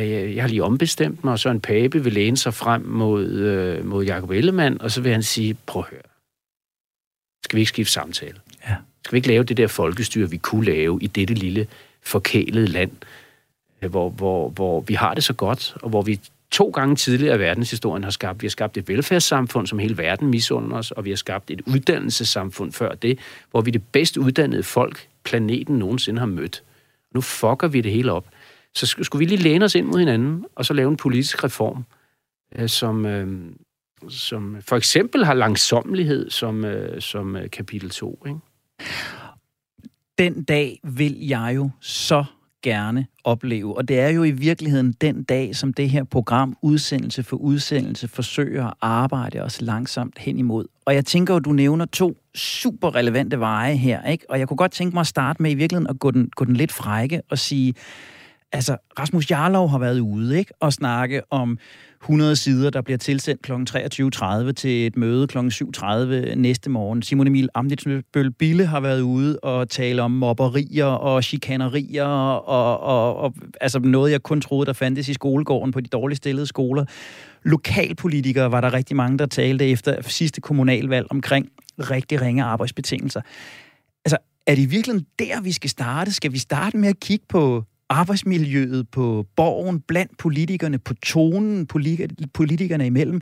[0.00, 3.86] Øh, jeg har lige ombestemt mig, og Søren Pape vil læne sig frem mod, øh,
[3.86, 6.02] mod Jacob Ellemann, og så vil han sige, prøv at høre,
[7.44, 8.36] skal vi ikke skifte samtale?
[8.68, 8.76] Ja.
[9.04, 11.66] Skal vi ikke lave det der folkestyre, vi kunne lave i dette lille
[12.02, 12.90] forkælede land,
[13.82, 17.36] øh, hvor, hvor, hvor vi har det så godt, og hvor vi to gange tidligere
[17.36, 18.42] i verdenshistorien har skabt.
[18.42, 21.60] Vi har skabt et velfærdssamfund, som hele verden misunder os, og vi har skabt et
[21.66, 23.18] uddannelsessamfund før det,
[23.50, 26.62] hvor vi er det bedst uddannede folk, planeten nogensinde har mødt.
[27.14, 28.26] Nu fucker vi det hele op.
[28.74, 31.84] Så skulle vi lige læne os ind mod hinanden, og så lave en politisk reform,
[32.56, 33.52] øh, som, øh,
[34.08, 38.22] som for eksempel har langsommelighed som, øh, som øh, kapitel 2.
[38.26, 38.38] Ikke?
[40.18, 42.24] Den dag vil jeg jo så
[42.62, 43.76] gerne opleve.
[43.76, 48.08] Og det er jo i virkeligheden den dag, som det her program, udsendelse for udsendelse,
[48.08, 50.64] forsøger at arbejde os langsomt hen imod.
[50.84, 54.30] Og jeg tænker at du nævner to super relevante veje her, ikke?
[54.30, 56.44] Og jeg kunne godt tænke mig at starte med i virkeligheden at gå den, gå
[56.44, 57.74] den lidt frække og sige,
[58.52, 60.52] altså Rasmus Jarlov har været ude, ikke?
[60.60, 61.58] Og snakke om
[62.02, 63.52] 100 sider, der bliver tilsendt kl.
[63.52, 65.38] 23.30 til et møde kl.
[65.38, 67.02] 7.30 næste morgen.
[67.02, 73.16] Simon Emil Amditsbøl Bille har været ude og tale om mobberier og chikanerier og, og,
[73.16, 76.84] og altså noget, jeg kun troede, der fandtes i skolegården på de dårligt stillede skoler.
[77.42, 83.20] Lokalpolitikere var der rigtig mange, der talte efter sidste kommunalvalg omkring rigtig ringe arbejdsbetingelser.
[84.04, 86.12] Altså, er det virkelig der, vi skal starte?
[86.12, 91.66] Skal vi starte med at kigge på arbejdsmiljøet på borgen, blandt politikerne, på tonen
[92.32, 93.20] politikerne imellem.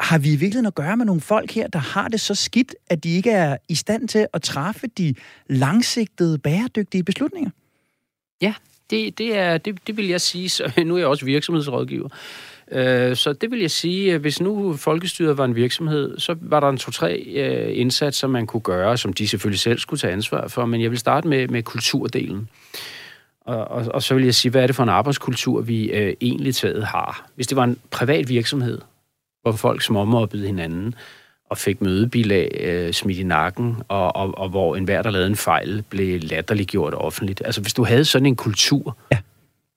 [0.00, 2.74] Har vi i virkeligheden at gøre med nogle folk her, der har det så skidt,
[2.90, 5.14] at de ikke er i stand til at træffe de
[5.46, 7.50] langsigtede, bæredygtige beslutninger?
[8.40, 8.54] Ja,
[8.90, 10.48] det, det, er, det, det vil jeg sige.
[10.48, 12.08] Så, nu er jeg også virksomhedsrådgiver.
[12.72, 16.68] Øh, så det vil jeg sige, hvis nu folkestyret var en virksomhed, så var der
[16.68, 20.66] en to-tre øh, indsatser, man kunne gøre, som de selvfølgelig selv skulle tage ansvar for,
[20.66, 22.48] men jeg vil starte med, med kulturdelen.
[23.46, 26.14] Og, og, og så vil jeg sige, hvad er det for en arbejdskultur, vi øh,
[26.20, 27.26] egentlig taget har?
[27.34, 28.80] Hvis det var en privat virksomhed,
[29.42, 30.94] hvor folk småmobbede hinanden,
[31.50, 35.36] og fik mødebilag øh, smidt i nakken, og, og, og hvor enhver, der lavede en
[35.36, 37.42] fejl, blev latterliggjort offentligt.
[37.44, 39.18] Altså, hvis du havde sådan en kultur ja.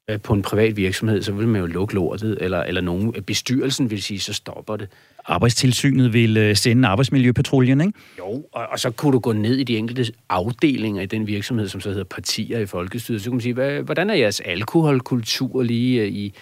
[0.09, 3.89] øh, på en privat virksomhed, så ville man jo lukke lortet, eller, eller nogen, bestyrelsen
[3.89, 4.89] vil sige, så stopper det.
[5.27, 7.93] Arbejdstilsynet vil øh, sende arbejdsmiljøpatruljen, ikke?
[8.19, 11.67] Jo, og, og så kunne du gå ned i de enkelte afdelinger i den virksomhed,
[11.67, 13.21] som så hedder partier i folkestyret.
[13.21, 16.33] Så kunne man sige, hvad, hvordan er jeres alkoholkultur lige øh, i,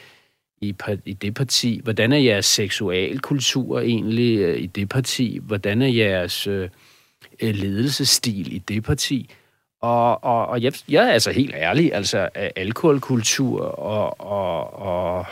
[0.61, 1.81] i, i det parti?
[1.83, 5.39] Hvordan er jeres seksualkultur egentlig øh, i det parti?
[5.41, 6.69] Hvordan er jeres øh,
[7.41, 9.29] ledelsesstil i det parti?
[9.81, 15.25] Og, og, og jeg, jeg er altså helt ærlig, altså alkoholkultur og, og, og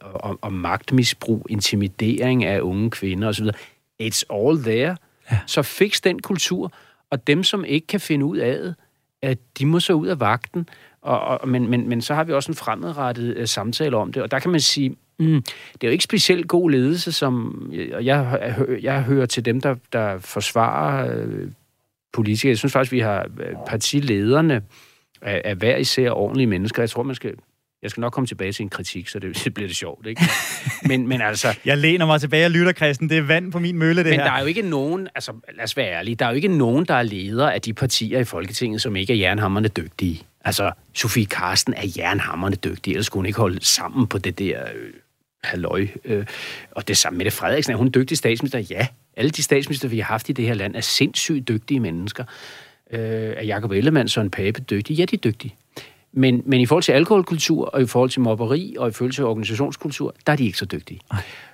[0.00, 3.46] og, og magtmisbrug, intimidering af unge kvinder osv.
[4.02, 4.96] It's all there.
[5.30, 5.38] Ja.
[5.46, 6.72] Så fix den kultur,
[7.10, 8.74] og dem, som ikke kan finde ud af det,
[9.22, 10.68] at de må så ud af vagten.
[11.02, 14.22] Og, og, men, men, men så har vi også en fremadrettet uh, samtale om det,
[14.22, 18.04] og der kan man sige, mm, det er jo ikke specielt god ledelse, som jeg,
[18.04, 21.50] jeg, jeg hører til dem, der, der forsvarer uh,
[22.12, 22.50] politikere.
[22.50, 24.62] Jeg synes faktisk, vi har øh, partilederne
[25.22, 26.82] af, af hver især ordentlige mennesker.
[26.82, 27.34] Jeg tror, man skal
[27.82, 30.22] jeg skal nok komme tilbage til en kritik, så det, det bliver det sjovt, ikke?
[30.82, 31.56] Men, men altså...
[31.64, 33.08] Jeg læner mig tilbage og lytter, Christen.
[33.08, 34.20] Det er vand på min mølle, det men her.
[34.20, 35.08] Men der er jo ikke nogen...
[35.14, 36.14] Altså, lad os være ærlige.
[36.14, 39.12] Der er jo ikke nogen, der er leder af de partier i Folketinget, som ikke
[39.12, 40.22] er jernhammerne dygtige.
[40.44, 44.64] Altså, Sofie Karsten er jernhammerne dygtig, ellers skulle hun ikke holde sammen på det der...
[44.74, 44.92] Øh,
[45.44, 45.86] halløj.
[46.04, 46.26] Øh,
[46.70, 47.72] og det samme med det Frederiksen.
[47.72, 48.58] Er hun dygtig statsminister?
[48.58, 48.86] Ja.
[49.16, 52.24] Alle de statsminister, vi har haft i det her land, er sindssygt dygtige mennesker.
[52.90, 54.98] Øh, er Jacob Ellemann så en pape dygtig?
[54.98, 55.54] Ja, de er dygtige.
[56.12, 59.24] Men, men i forhold til alkoholkultur, og i forhold til mobberi, og i forhold til
[59.24, 61.00] organisationskultur, der er de ikke så dygtige.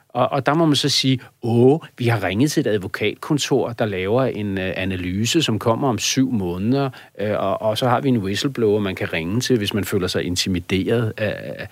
[0.08, 3.86] Og, og der må man så sige, åh, vi har ringet til et advokatkontor, der
[3.86, 6.90] laver en uh, analyse, som kommer om syv måneder,
[7.22, 10.06] uh, og, og så har vi en whistleblower, man kan ringe til, hvis man føler
[10.06, 11.12] sig intimideret.
[11.20, 11.66] Uh,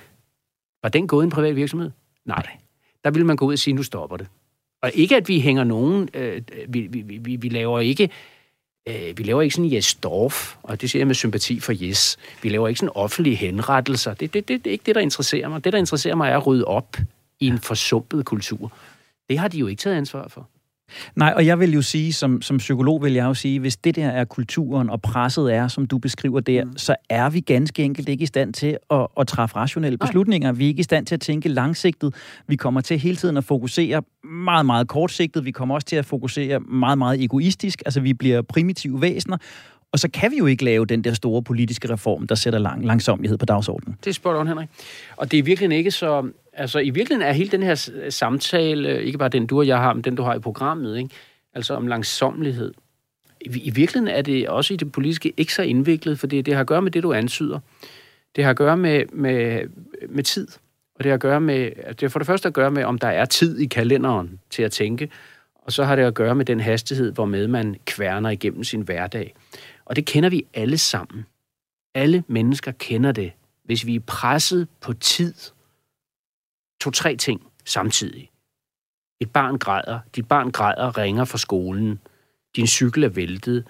[0.82, 1.90] var den gået i en privat virksomhed?
[2.26, 2.46] Nej.
[3.04, 4.26] Der vil man gå ud og sige, nu stopper det.
[4.82, 6.08] Og ikke, at vi hænger nogen...
[6.14, 8.10] Uh, vi, vi, vi, vi laver ikke Øh,
[8.86, 12.16] vi laver ikke sådan Jes Dorf, og det siger jeg med sympati for Jes.
[12.42, 14.14] Vi laver ikke sådan offentlige henrettelser.
[14.14, 15.64] Det, det, det, det er ikke det, der interesserer mig.
[15.64, 16.96] Det, der interesserer mig, er at rydde op
[17.40, 18.72] i en forsumpet kultur.
[19.28, 20.48] Det har de jo ikke taget ansvar for.
[21.16, 23.96] Nej, og jeg vil jo sige, som, som psykolog vil jeg jo sige, hvis det
[23.96, 26.76] der er kulturen, og presset er, som du beskriver der, mm.
[26.76, 30.06] så er vi ganske enkelt ikke i stand til at, at træffe rationelle Nej.
[30.06, 30.52] beslutninger.
[30.52, 32.14] Vi er ikke i stand til at tænke langsigtet.
[32.48, 35.44] Vi kommer til hele tiden at fokusere meget, meget kortsigtet.
[35.44, 37.82] Vi kommer også til at fokusere meget, meget egoistisk.
[37.86, 39.36] Altså, vi bliver primitive væsener,
[39.94, 42.86] og så kan vi jo ikke lave den der store politiske reform, der sætter lang,
[42.86, 43.96] langsomlighed på dagsordenen.
[44.04, 44.68] Det spørger on, Henrik.
[45.16, 46.30] Og det er virkelig ikke så...
[46.52, 49.78] Altså, i virkeligheden er hele den her samtale, øh, ikke bare den du og jeg
[49.78, 51.10] har, men den du har i programmet, ikke?
[51.54, 52.74] altså om langsomlighed.
[53.40, 56.54] I, I virkeligheden er det også i det politiske ikke så indviklet, for det, det
[56.54, 57.58] har at gøre med det, du ansyder.
[58.36, 59.60] Det har at gøre med, med,
[60.08, 60.48] med tid.
[60.94, 62.84] Og det har at gøre med, altså, det har for det første at gøre med,
[62.84, 65.10] om der er tid i kalenderen til at tænke,
[65.64, 69.34] og så har det at gøre med den hastighed, hvormed man kværner igennem sin hverdag.
[69.84, 71.26] Og det kender vi alle sammen.
[71.94, 73.32] Alle mennesker kender det.
[73.64, 75.34] Hvis vi er presset på tid,
[76.80, 78.30] to-tre ting samtidig.
[79.20, 82.00] Et barn græder, dit barn græder ringer fra skolen,
[82.56, 83.64] din cykel er væltet,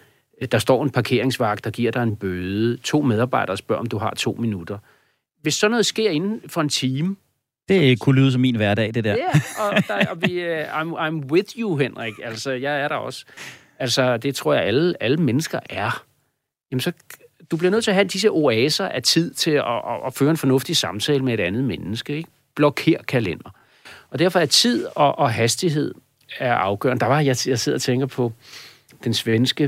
[0.53, 4.15] der står en parkeringsvagt, der giver dig en bøde, to medarbejdere spørger, om du har
[4.15, 4.79] to minutter.
[5.43, 7.17] Hvis sådan noget sker inden for en time,
[7.69, 9.17] det kunne lyde som min hverdag, det der.
[9.17, 12.15] Ja, og, der, og vi, uh, I'm, I'm with you, Henrik.
[12.23, 13.25] Altså, jeg er der også.
[13.79, 16.05] Altså, det tror jeg, alle, alle mennesker er.
[16.71, 16.93] Jamen, så
[17.51, 20.31] du bliver nødt til at have disse oaser af tid til at, at, at føre
[20.31, 22.17] en fornuftig samtale med et andet menneske.
[22.17, 22.29] Ikke?
[22.61, 23.51] Blokér kalender.
[24.11, 25.95] Og derfor er tid og, og hastighed
[26.39, 27.01] er afgørende.
[27.01, 28.33] Der var, jeg, jeg sidder og tænker på
[29.05, 29.65] den svenske,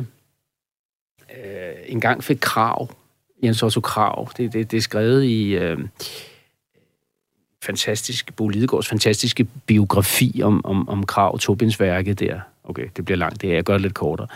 [1.37, 2.91] øh, engang fik krav,
[3.43, 5.79] Jens Otto Krav, det, det, det er skrevet i øh,
[7.63, 13.43] fantastisk, Bo Lidegaards fantastiske biografi om, om, om Krav, Tobinsværket der, Okay, det bliver langt,
[13.43, 14.27] det er, jeg gør det lidt kortere.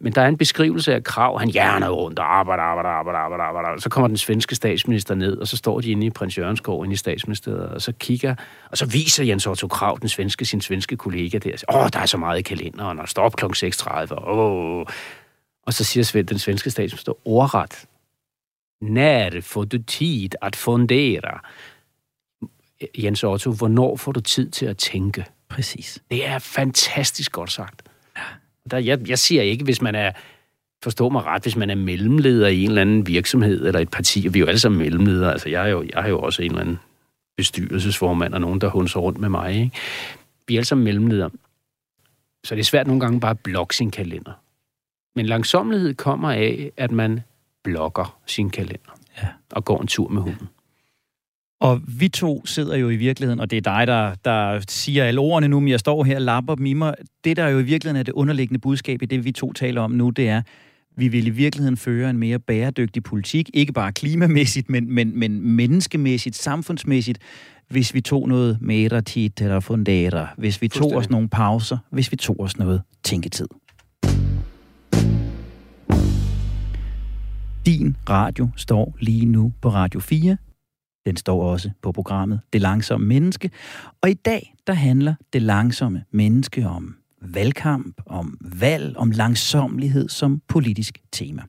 [0.00, 3.44] Men der er en beskrivelse af krav, han hjerner rundt og arbejder, arbejder, arbejder, arbejder,
[3.44, 3.80] arbejder.
[3.80, 6.94] Så kommer den svenske statsminister ned, og så står de inde i prins Jørgenskov, inde
[6.94, 8.34] i statsministeriet, og så kigger,
[8.70, 11.98] og så viser Jens Otto Krav, den svenske, sin svenske kollega der, åh, oh, der
[11.98, 13.44] er så meget i kalenderen, og stop kl.
[13.44, 14.86] 6.30, åh.
[15.62, 17.86] Og så siger Svend, den svenske statsminister, ordret,
[18.80, 21.40] När får du tid at fundera?
[22.98, 25.24] Jens Otto, hvornår får du tid til at tænke?
[25.48, 26.02] Præcis.
[26.10, 27.82] Det er fantastisk godt sagt.
[28.16, 28.22] Ja.
[28.70, 30.12] Der, jeg, jeg siger ikke, hvis man er,
[30.82, 34.26] forstå mig ret, hvis man er mellemleder i en eller anden virksomhed eller et parti,
[34.26, 36.42] og vi er jo alle sammen mellemledere, altså jeg er jo, jeg er jo også
[36.42, 36.78] en eller anden
[37.36, 39.54] bestyrelsesformand og nogen, der hunser rundt med mig.
[39.54, 39.76] Ikke?
[40.46, 41.30] Vi er alle sammen mellemledere.
[42.44, 44.32] Så det er svært nogle gange bare at blokke sin kalender.
[45.16, 47.20] Men langsomlighed kommer af, at man
[47.64, 49.28] blokker sin kalender ja.
[49.50, 50.48] og går en tur med hunden.
[51.60, 55.20] Og vi to sidder jo i virkeligheden, og det er dig, der, der siger alle
[55.20, 56.94] ordene nu, men jeg står her og lapper dem i mig.
[57.24, 59.90] Det, der jo i virkeligheden er det underliggende budskab i det, vi to taler om
[59.90, 60.42] nu, det er,
[60.96, 65.40] vi vil i virkeligheden føre en mere bæredygtig politik, ikke bare klimamæssigt, men, men, men
[65.40, 67.18] menneskemæssigt, samfundsmæssigt,
[67.68, 72.12] hvis vi tog noget mere tid eller fundere, hvis vi tog os nogle pauser, hvis
[72.12, 73.48] vi tog os noget tænketid.
[77.66, 80.36] Din radio står lige nu på Radio 4
[81.08, 83.50] den står også på programmet Det Langsomme Menneske.
[84.02, 90.42] Og i dag, der handler Det Langsomme Menneske om valgkamp, om valg, om langsomlighed som
[90.48, 91.42] politisk tema.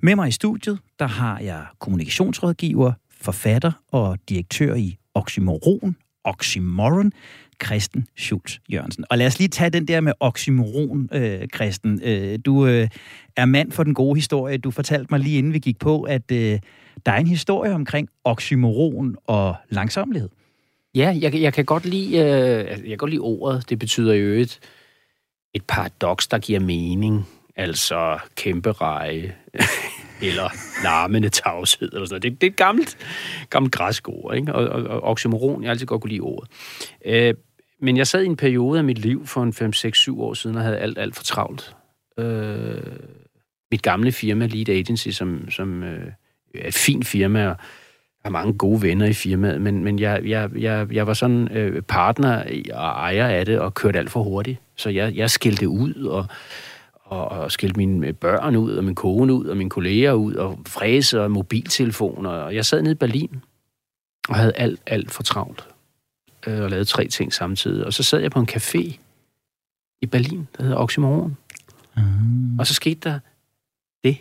[0.00, 7.12] Med mig i studiet, der har jeg kommunikationsrådgiver, forfatter og direktør i Oxymoron, Oxymoron,
[7.58, 9.04] Kristen Schultz Jørgensen.
[9.10, 12.00] Og lad os lige tage den der med oxymoron, øh, Kristen.
[12.04, 12.88] Øh, du øh,
[13.36, 14.58] er mand for den gode historie.
[14.58, 16.58] Du fortalte mig lige inden vi gik på, at øh,
[17.06, 20.28] der er en historie omkring oxymoron og langsomlighed.
[20.94, 23.70] Ja, jeg, jeg kan godt lide, øh, altså, jeg kan godt lide ordet.
[23.70, 24.60] Det betyder jo et,
[25.54, 27.28] et paradoks, der giver mening.
[27.56, 29.34] Altså kæmpe reje,
[30.22, 30.50] eller
[30.84, 32.22] larmende tavshed, eller sådan noget.
[32.22, 32.96] Det, det er et gammelt,
[33.50, 34.54] gammelt græsk ord, ikke?
[34.54, 36.50] Og, og, og oxymoron, jeg altid godt kunne lide ordet.
[37.04, 37.34] Øh,
[37.82, 40.34] men jeg sad i en periode af mit liv for en 5, 6, 7 år
[40.34, 41.76] siden, og havde alt, alt for travlt.
[42.18, 42.82] Øh,
[43.70, 46.12] mit gamle firma, Lead Agency, som, som øh,
[46.54, 47.56] er et fint firma, og
[48.24, 51.82] har mange gode venner i firmaet, men, men jeg, jeg, jeg, jeg var sådan øh,
[51.82, 52.36] partner
[52.72, 54.58] og ejer af det, og kørte alt for hurtigt.
[54.76, 56.26] Så jeg, jeg skilte ud, og,
[56.94, 60.58] og, og skilte mine børn ud, og min kone ud, og mine kolleger ud, og
[60.66, 62.30] fræse og mobiltelefoner.
[62.30, 63.42] Og jeg sad nede i Berlin,
[64.28, 65.68] og havde alt, alt for travlt
[66.46, 67.86] øh, og lavede tre ting samtidig.
[67.86, 68.98] Og så sad jeg på en café
[70.02, 71.36] i Berlin, der hedder Oxymoron.
[71.96, 72.58] Mm.
[72.58, 73.18] Og så skete der
[74.04, 74.18] det,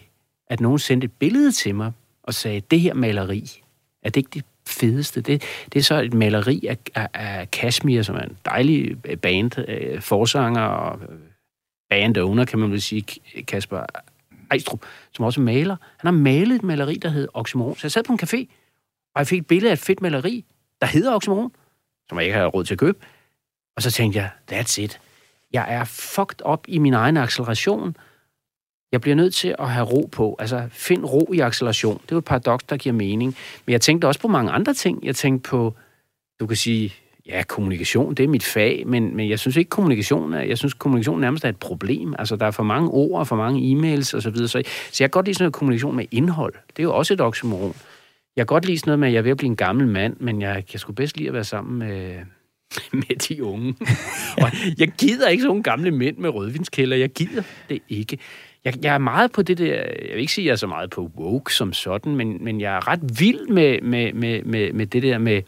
[0.48, 1.92] at nogen sendte et billede til mig
[2.30, 3.64] og sagde, det her maleri,
[4.04, 5.22] er det ikke det fedeste?
[5.22, 9.18] Det, det er så et maleri af, af, af Kashmir, som er en dejlig øh,
[9.18, 11.18] band, øh, forsanger og øh,
[11.90, 13.06] band owner, kan man vel sige,
[13.48, 13.86] Kasper
[14.52, 15.76] Ejstrup, som også maler.
[15.98, 17.76] Han har malet et maleri, der hedder Oxymoron.
[17.76, 18.46] Så jeg sad på en café,
[19.16, 20.46] og jeg fik et billede af et fedt maleri,
[20.82, 21.52] der hedder Oxymoron
[22.10, 22.98] som jeg ikke havde råd til at købe.
[23.76, 25.00] Og så tænkte jeg, that's it.
[25.54, 27.98] Jeg er fucked op i min egen acceleration.
[28.92, 30.36] Jeg bliver nødt til at have ro på.
[30.40, 31.94] Altså, find ro i acceleration.
[31.94, 33.36] Det er jo et paradoks, der giver mening.
[33.66, 35.06] Men jeg tænkte også på mange andre ting.
[35.06, 35.74] Jeg tænkte på,
[36.40, 36.94] du kan sige,
[37.30, 40.74] ja, kommunikation, det er mit fag, men, men jeg synes ikke, kommunikation er, jeg synes,
[40.74, 42.16] kommunikation nærmest er et problem.
[42.20, 44.22] Altså, der er for mange ord, for mange e-mails osv.
[44.22, 44.48] Så, videre.
[44.48, 44.62] så,
[44.92, 46.54] så jeg kan godt lide sådan noget kommunikation med indhold.
[46.54, 47.76] Det er jo også et oxymoron.
[48.36, 49.88] Jeg kan godt lide sådan noget med, at jeg er ved at blive en gammel
[49.88, 52.16] mand, men jeg, jeg skulle bedst lide at være sammen med,
[53.08, 53.76] med de unge.
[54.44, 56.98] og jeg gider ikke sådan nogle gamle mænd med rødvinskælder.
[56.98, 58.18] Jeg gider det ikke.
[58.66, 60.68] Jeg, jeg er meget på det der, jeg vil ikke sige, at jeg er så
[60.68, 64.74] meget på woke som sådan, men, men jeg er ret vild med, med, med, med,
[64.74, 65.42] med det der med,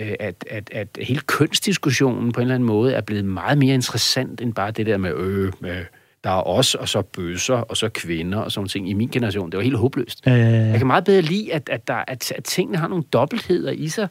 [0.00, 3.74] øh, at, at, at hele kønsdiskussionen på en eller anden måde er blevet meget mere
[3.74, 5.84] interessant end bare det der med, øh, med
[6.24, 8.90] der er os, og så bøsser, og så kvinder, og sådan ting.
[8.90, 10.26] I min generation, det var helt håbløst.
[10.26, 10.38] Øh.
[10.38, 13.88] Jeg kan meget bedre lide, at, at, der, at, at tingene har nogle dobbeltheder i
[13.88, 14.08] sig,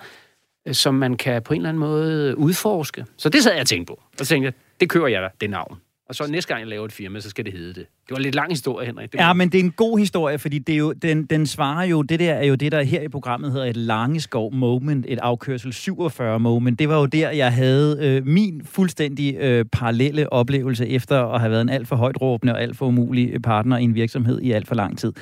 [0.68, 3.06] øh, som man kan på en eller anden måde udforske.
[3.18, 3.94] Så det sad jeg og tænkte på.
[3.94, 5.78] Og så tænkte jeg, det kører jeg da, det navn.
[6.10, 7.76] Og så næste gang, jeg laver et firma, så skal det hedde det.
[7.76, 9.12] Det var en lidt lang historie, Henrik.
[9.12, 11.86] Det ja, men det er en god historie, fordi det er jo, den, den svarer
[11.86, 15.20] jo, det der er jo det, der her i programmet hedder et langeskov moment, et
[15.20, 16.80] afkørsel 47 moment.
[16.80, 21.51] Det var jo der, jeg havde øh, min fuldstændig øh, parallelle oplevelse efter at have
[21.51, 24.51] været en alt for højt råbende og alt for umulig partner i en virksomhed i
[24.51, 25.14] alt for lang tid.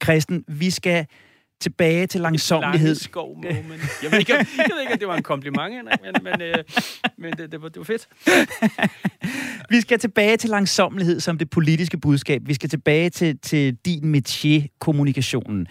[0.00, 1.06] Kristen, vi skal
[1.62, 2.94] tilbage til langsomlighed.
[2.94, 3.82] skov moment.
[4.02, 6.54] Jeg ved, ikke, jeg ved ikke, om det var en kompliment, men, men, øh,
[7.18, 8.08] men det, det, var, det var fedt.
[9.70, 12.42] Vi skal tilbage til langsomlighed som det politiske budskab.
[12.46, 15.66] Vi skal tilbage til, til din métier, kommunikationen.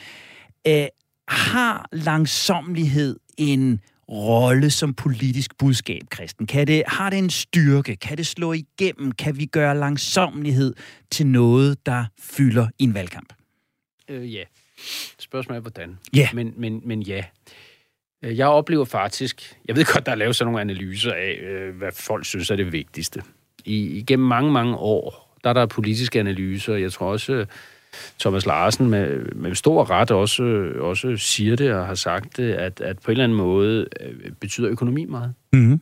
[0.66, 0.88] Æh,
[1.28, 3.80] har langsomlighed en
[4.10, 6.48] rolle som politisk budskab, Kristen?
[6.48, 7.96] Kan det, har det en styrke?
[7.96, 9.12] Kan det slå igennem?
[9.12, 10.74] Kan vi gøre langsomlighed
[11.12, 13.34] til noget, der fylder i en valgkamp?
[14.10, 14.44] Øh, ja.
[15.20, 15.98] Spørgsmålet er, hvordan.
[16.16, 16.30] Ja.
[16.34, 17.24] Men, men, men ja.
[18.24, 21.76] Øh, jeg oplever faktisk, jeg ved godt, der er lavet sådan nogle analyser af, øh,
[21.76, 23.22] hvad folk synes er det vigtigste.
[23.66, 26.76] I, igennem mange, mange år, der er der politiske analyser.
[26.76, 27.46] Jeg tror også, øh,
[28.20, 30.44] Thomas Larsen med, med stor ret også,
[30.80, 33.88] også siger det og har sagt det, at, at på en eller anden måde
[34.40, 35.34] betyder økonomi meget.
[35.54, 35.82] Mm-hmm.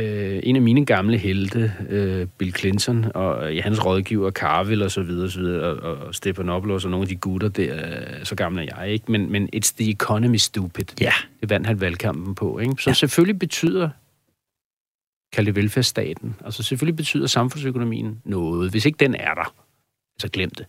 [0.00, 4.90] Øh, en af mine gamle helte, øh, Bill Clinton, og ja, hans rådgiver Carville og
[4.90, 8.62] så videre, så videre og, og Stephanopoulos og nogle af de gutter der, så gamle
[8.66, 10.84] er jeg ikke, men, men it's the economy stupid.
[11.00, 11.12] Ja.
[11.40, 12.74] Det vandt han valgkampen på, ikke?
[12.78, 12.94] Så Ja.
[12.94, 13.88] selvfølgelig betyder
[15.32, 16.36] kald det velfærdsstaten.
[16.44, 18.70] Altså selvfølgelig betyder samfundsøkonomien noget.
[18.70, 19.54] Hvis ikke den er der,
[20.18, 20.66] så glem det.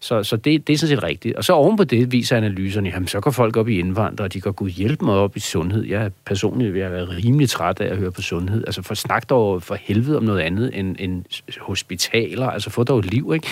[0.00, 1.36] Så, så det, det er sådan set rigtigt.
[1.36, 4.40] Og så oven på det viser analyserne, jamen så går folk op i indvandrere, de
[4.40, 5.84] går gud hjælp mig op i sundhed.
[5.84, 8.64] Jeg er personligt ved at være rimelig træt af at høre på sundhed.
[8.66, 11.24] Altså for snak dog for helvede om noget andet end, end
[11.60, 12.46] hospitaler.
[12.46, 13.48] Altså få dog et liv, ikke?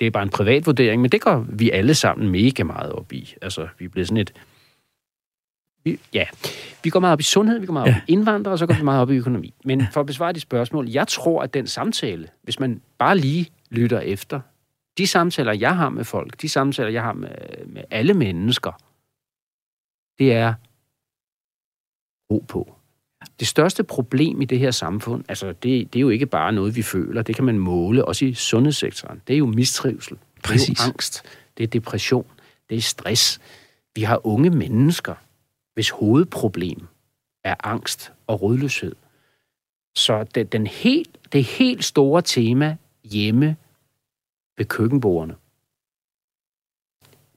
[0.00, 3.12] Det er bare en privat vurdering, men det går vi alle sammen mega meget op
[3.12, 3.34] i.
[3.42, 4.32] Altså vi bliver sådan et...
[5.84, 6.24] Vi, ja,
[6.84, 8.00] vi går meget op i sundhed, vi går meget op Ja.
[8.08, 9.54] i indvandrere, og så går vi meget op i økonomi.
[9.64, 13.46] Men for at besvare de spørgsmål, jeg tror, at den samtale, hvis man bare lige
[13.70, 14.40] lytter efter,
[14.98, 18.72] de samtaler, jeg har med folk, de samtaler, jeg har med, med alle mennesker,
[20.18, 20.54] det er
[22.30, 22.74] ro på.
[23.40, 26.76] Det største problem i det her samfund, altså det, det er jo ikke bare noget,
[26.76, 29.22] vi føler, det kan man måle også i sundhedssektoren.
[29.26, 30.80] Det er jo mistrivsel, det Præcis.
[30.80, 31.22] er jo angst,
[31.58, 32.26] det er depression,
[32.70, 33.40] det er stress.
[33.94, 35.14] Vi har unge mennesker,
[35.74, 36.86] hvis hovedproblem
[37.44, 38.94] er angst og rådløshed.
[39.96, 43.56] Så det, den helt, det helt store tema hjemme
[44.62, 45.34] ved køkkenbordene,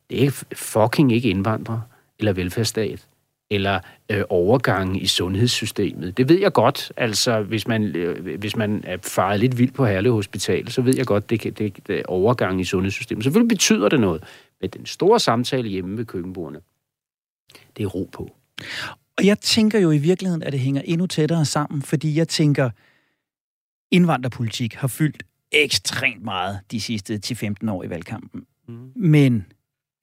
[0.09, 1.83] det er fucking ikke indvandrere
[2.19, 3.07] eller velfærdsstat
[3.49, 3.79] eller
[4.11, 6.17] øh, overgangen i sundhedssystemet.
[6.17, 9.85] Det ved jeg godt, altså hvis man, øh, hvis man er faret lidt vild på
[9.85, 13.23] Herlev Hospital, så ved jeg godt, det, kan- det, det er overgangen i sundhedssystemet.
[13.23, 14.23] Selvfølgelig betyder det noget,
[14.61, 16.59] men den store samtale hjemme ved køkkenbordene,
[17.77, 18.35] det er ro på.
[19.17, 22.69] Og jeg tænker jo i virkeligheden, at det hænger endnu tættere sammen, fordi jeg tænker,
[23.91, 25.23] indvandrerpolitik har fyldt
[25.55, 28.41] ekstremt meget de sidste 10-15 år i valgkampen.
[28.67, 28.91] Mm.
[28.95, 29.45] Men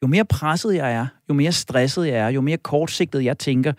[0.02, 3.72] jo mere presset jeg er, jo mere stresset jeg er, jo mere kortsigtet jeg tænker,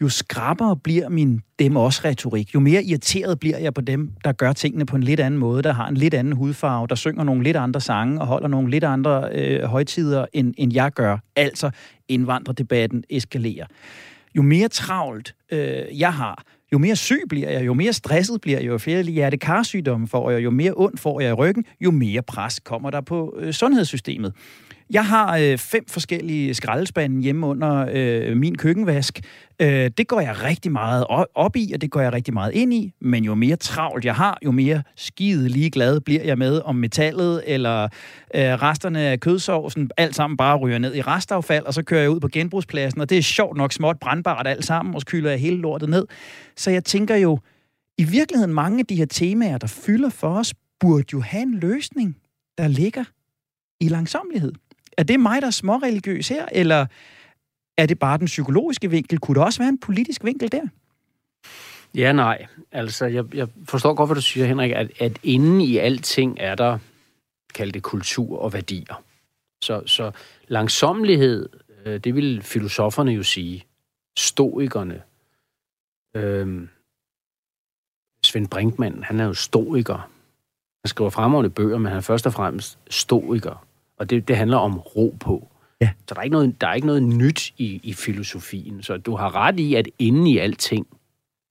[0.00, 2.54] jo skrappere bliver min dem også retorik.
[2.54, 5.62] Jo mere irriteret bliver jeg på dem, der gør tingene på en lidt anden måde,
[5.62, 8.70] der har en lidt anden hudfarve, der synger nogle lidt andre sange og holder nogle
[8.70, 11.18] lidt andre øh, højtider, end, end jeg gør.
[11.36, 11.70] Altså,
[12.08, 13.66] indvandrerdebatten eskalerer.
[14.34, 18.58] Jo mere travlt øh, jeg har, jo mere syg bliver jeg, jo mere stresset bliver
[18.58, 22.22] jeg, jo flere hjertekarsygdomme får jeg, jo mere ondt får jeg i ryggen, jo mere
[22.22, 24.34] pres kommer der på øh, sundhedssystemet.
[24.90, 29.20] Jeg har øh, fem forskellige skraldespande hjemme under øh, min køkkenvask.
[29.60, 32.74] Øh, det går jeg rigtig meget op i, og det går jeg rigtig meget ind
[32.74, 32.92] i.
[33.00, 37.42] Men jo mere travlt jeg har, jo mere skide ligeglad bliver jeg med, om metallet
[37.46, 37.90] eller øh,
[38.40, 42.20] resterne af kødsovsen, alt sammen bare ryger ned i restaffald, og så kører jeg ud
[42.20, 45.40] på genbrugspladsen, og det er sjovt nok småt brandbart alt sammen, og så kyler jeg
[45.40, 46.06] hele lortet ned.
[46.56, 47.38] Så jeg tænker jo,
[47.98, 51.54] i virkeligheden mange af de her temaer, der fylder for os, burde jo have en
[51.54, 52.16] løsning,
[52.58, 53.04] der ligger
[53.80, 54.52] i langsomlighed.
[54.98, 56.86] Er det mig, der er småreligiøs her, eller
[57.76, 59.18] er det bare den psykologiske vinkel?
[59.18, 60.66] Kunne der også være en politisk vinkel der?
[61.94, 62.46] Ja, nej.
[62.72, 66.54] Altså, jeg, jeg forstår godt, hvad du siger, Henrik, at, at inden i alting er
[66.54, 66.78] der,
[67.54, 69.02] kald det kultur og værdier.
[69.62, 70.10] Så, så
[70.48, 71.48] langsomlighed,
[71.84, 73.64] øh, det vil filosoferne jo sige.
[74.18, 75.02] Stoikerne.
[76.14, 76.68] Øhm,
[78.24, 80.10] Svend Brinkmann, han er jo stoiker.
[80.84, 83.67] Han skriver fremragende bøger, men han er først og fremmest stoiker.
[83.98, 85.48] Og det, det handler om ro på.
[85.80, 85.90] Ja.
[86.08, 88.82] Så der er, ikke noget, der er ikke noget nyt i, i filosofien.
[88.82, 90.86] Så du har ret i, at inde i alting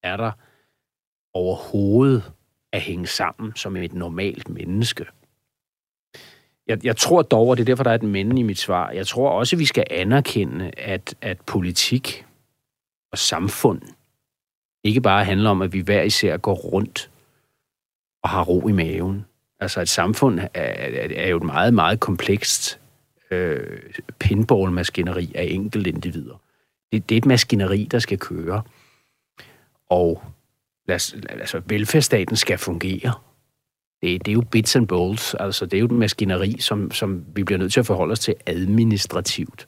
[0.03, 0.31] er der
[1.33, 2.31] overhovedet
[2.73, 5.05] at hænge sammen som et normalt menneske.
[6.67, 8.91] Jeg, jeg tror dog, og det er derfor, der er et men i mit svar,
[8.91, 12.25] jeg tror også, at vi skal anerkende, at, at politik
[13.11, 13.81] og samfund
[14.83, 17.11] ikke bare handler om, at vi hver især går rundt
[18.23, 19.25] og har ro i maven.
[19.59, 22.79] Altså et samfund er, er, er jo et meget, meget komplekst
[23.31, 23.79] øh,
[24.19, 26.41] pinballmaskineri af enkelte individer.
[26.91, 28.61] Det, det er et maskineri, der skal køre.
[29.89, 30.23] Og
[30.87, 33.13] altså, velfærdsstaten skal fungere.
[34.01, 37.25] Det, det er jo bits and bolts, altså det er jo et maskineri, som, som
[37.35, 39.67] vi bliver nødt til at forholde os til administrativt.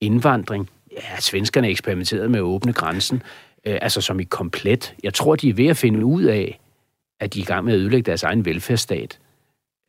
[0.00, 3.22] Indvandring, ja, svenskerne eksperimenterede med at åbne grænsen,
[3.66, 4.94] øh, altså som i komplet.
[5.02, 6.60] Jeg tror, de er ved at finde ud af,
[7.22, 9.18] at de er i gang med at ødelægge deres egen velfærdsstat.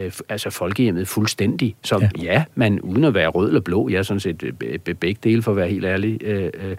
[0.01, 1.75] Øh, altså folkehjemmet fuldstændig.
[1.83, 2.23] Så ja.
[2.23, 5.41] ja, man uden at være rød eller blå, jeg er sådan set øh, begge dele
[5.41, 6.77] for at være helt ærlig, øh, øh,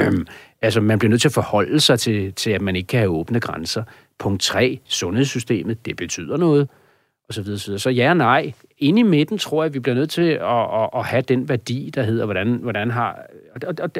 [0.00, 0.26] øh,
[0.62, 3.10] altså man bliver nødt til at forholde sig til, til, at man ikke kan have
[3.10, 3.84] åbne grænser.
[4.18, 6.68] Punkt 3, sundhedssystemet, det betyder noget,
[7.28, 7.78] og så videre, så videre.
[7.78, 8.52] Så ja og nej.
[8.78, 11.48] Inde i midten tror jeg, at vi bliver nødt til at, at, at have den
[11.48, 13.26] værdi, der hedder, hvordan, hvordan har...
[13.54, 13.90] Og, og, og,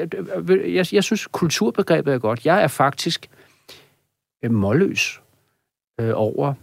[0.73, 2.45] jeg, jeg synes, kulturbegrebet er godt.
[2.45, 3.29] Jeg er faktisk
[4.49, 5.22] målløs
[5.99, 6.53] øh, over,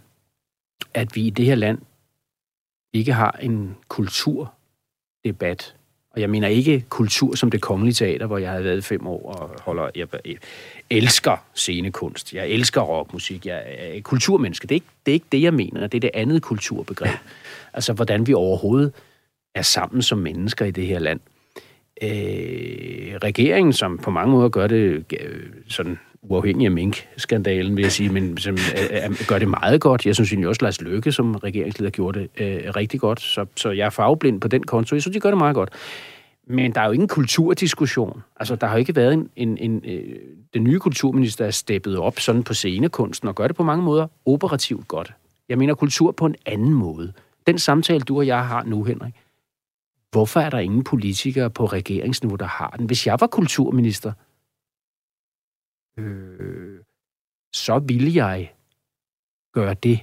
[0.93, 1.79] at vi i det her land
[2.93, 5.75] ikke har en kulturdebat.
[6.13, 9.31] Og jeg mener ikke kultur som det kongelige teater, hvor jeg har været fem år
[9.31, 10.35] og holder, jeg, jeg
[10.89, 12.33] elsker scenekunst.
[12.33, 13.45] Jeg elsker rockmusik.
[13.45, 14.67] Jeg er kulturmenneske.
[14.67, 15.87] Det er, ikke, det er ikke det, jeg mener.
[15.87, 17.17] Det er det andet kulturbegreb.
[17.73, 18.93] Altså, hvordan vi overhovedet
[19.55, 21.19] er sammen som mennesker i det her land.
[22.01, 27.91] Øh, regeringen, som på mange måder gør det øh, sådan uafhængig af mink-skandalen, vil jeg
[27.91, 30.05] sige, men som øh, øh, gør det meget godt.
[30.05, 33.71] Jeg synes egentlig også, Lars Løkke som regeringsleder gjorde det øh, rigtig godt, så, så
[33.71, 34.95] jeg er farveblind på den konto.
[34.95, 35.69] Jeg synes, de gør det meget godt.
[36.47, 38.23] Men der er jo ingen kulturdiskussion.
[38.39, 39.29] Altså, der har jo ikke været en...
[39.35, 40.15] en, en øh,
[40.53, 44.07] den nye kulturminister er steppet op sådan på scenekunsten og gør det på mange måder
[44.25, 45.13] operativt godt.
[45.49, 47.13] Jeg mener kultur på en anden måde.
[47.47, 49.13] Den samtale, du og jeg har nu, Henrik,
[50.11, 52.85] hvorfor er der ingen politikere på regeringsniveau, der har den?
[52.85, 54.11] Hvis jeg var kulturminister,
[55.97, 56.79] øh,
[57.53, 58.53] så vil jeg
[59.53, 59.99] gøre det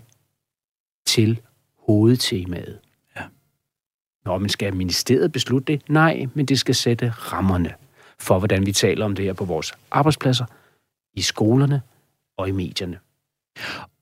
[1.06, 1.40] til
[1.78, 2.80] hovedtemaet.
[3.16, 3.22] Ja.
[4.24, 5.88] Nå, men skal ministeriet beslutte det?
[5.88, 7.74] Nej, men det skal sætte rammerne
[8.18, 10.44] for, hvordan vi taler om det her på vores arbejdspladser,
[11.14, 11.82] i skolerne
[12.36, 12.98] og i medierne.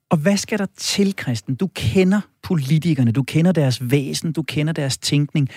[0.09, 1.55] Og hvad skal der til, Kristen?
[1.55, 5.49] Du kender politikerne, du kender deres væsen, du kender deres tænkning.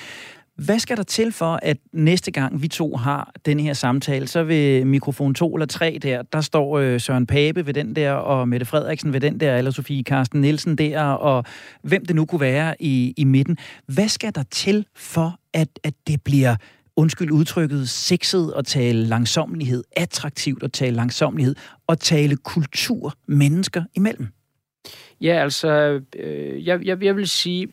[0.65, 4.43] Hvad skal der til for, at næste gang vi to har den her samtale, så
[4.43, 8.49] vil mikrofon 2 eller 3 der, der står øh, Søren Pape ved den der, og
[8.49, 11.45] Mette Frederiksen ved den der, eller Sofie Karsten Nielsen der, og
[11.83, 13.59] hvem det nu kunne være i, i midten.
[13.87, 16.57] Hvad skal der til for, at, at det bliver
[16.97, 21.55] undskyld udtrykket, sexet at tale langsomlighed, attraktivt at tale langsomlighed,
[21.87, 24.27] og tale kultur mennesker imellem?
[25.21, 27.69] Ja, altså, øh, jeg, jeg, jeg vil sige,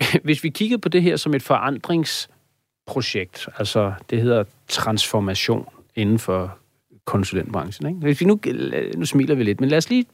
[0.24, 6.58] hvis vi kigger på det her som et forandringsprojekt, altså det hedder transformation inden for
[7.04, 7.88] konsulentbranchen.
[7.88, 8.00] Ikke?
[8.00, 8.40] Hvis vi nu,
[8.96, 10.06] nu smiler vi lidt, men lad os lige...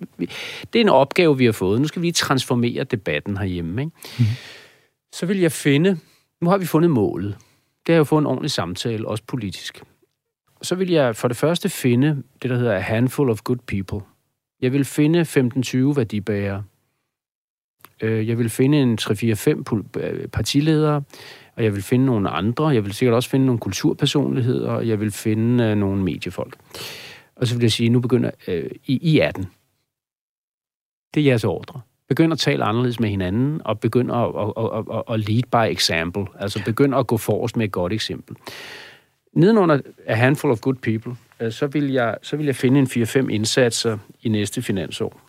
[0.72, 1.80] Det er en opgave, vi har fået.
[1.80, 3.82] Nu skal vi lige transformere debatten herhjemme.
[3.82, 3.92] Ikke?
[4.18, 4.24] Mm.
[5.12, 5.98] Så vil jeg finde...
[6.40, 7.36] Nu har vi fundet målet.
[7.86, 9.82] Det er jo at få en ordentlig samtale, også politisk.
[10.62, 14.06] Så vil jeg for det første finde det, der hedder a handful of good people.
[14.62, 16.64] Jeg vil finde 15-20 værdibærere,
[18.02, 21.02] Øh, jeg vil finde en 3-4-5 øh, partiledere,
[21.56, 22.68] og jeg vil finde nogle andre.
[22.68, 26.56] Jeg vil sikkert også finde nogle kulturpersonligheder, og jeg vil finde øh, nogle mediefolk.
[27.36, 29.46] Og så vil jeg sige, nu begynder øh, I, I 18.
[31.14, 31.80] Det er jeres ordre.
[32.08, 36.26] Begynd at tale anderledes med hinanden, og begynd at, at, at, at lead by example.
[36.38, 38.36] Altså begynd at gå forrest med et godt eksempel.
[39.32, 42.86] Nedenunder A Handful of Good People, øh, så vil jeg, så vil jeg finde en
[42.86, 45.20] 4-5 indsatser i næste finansår.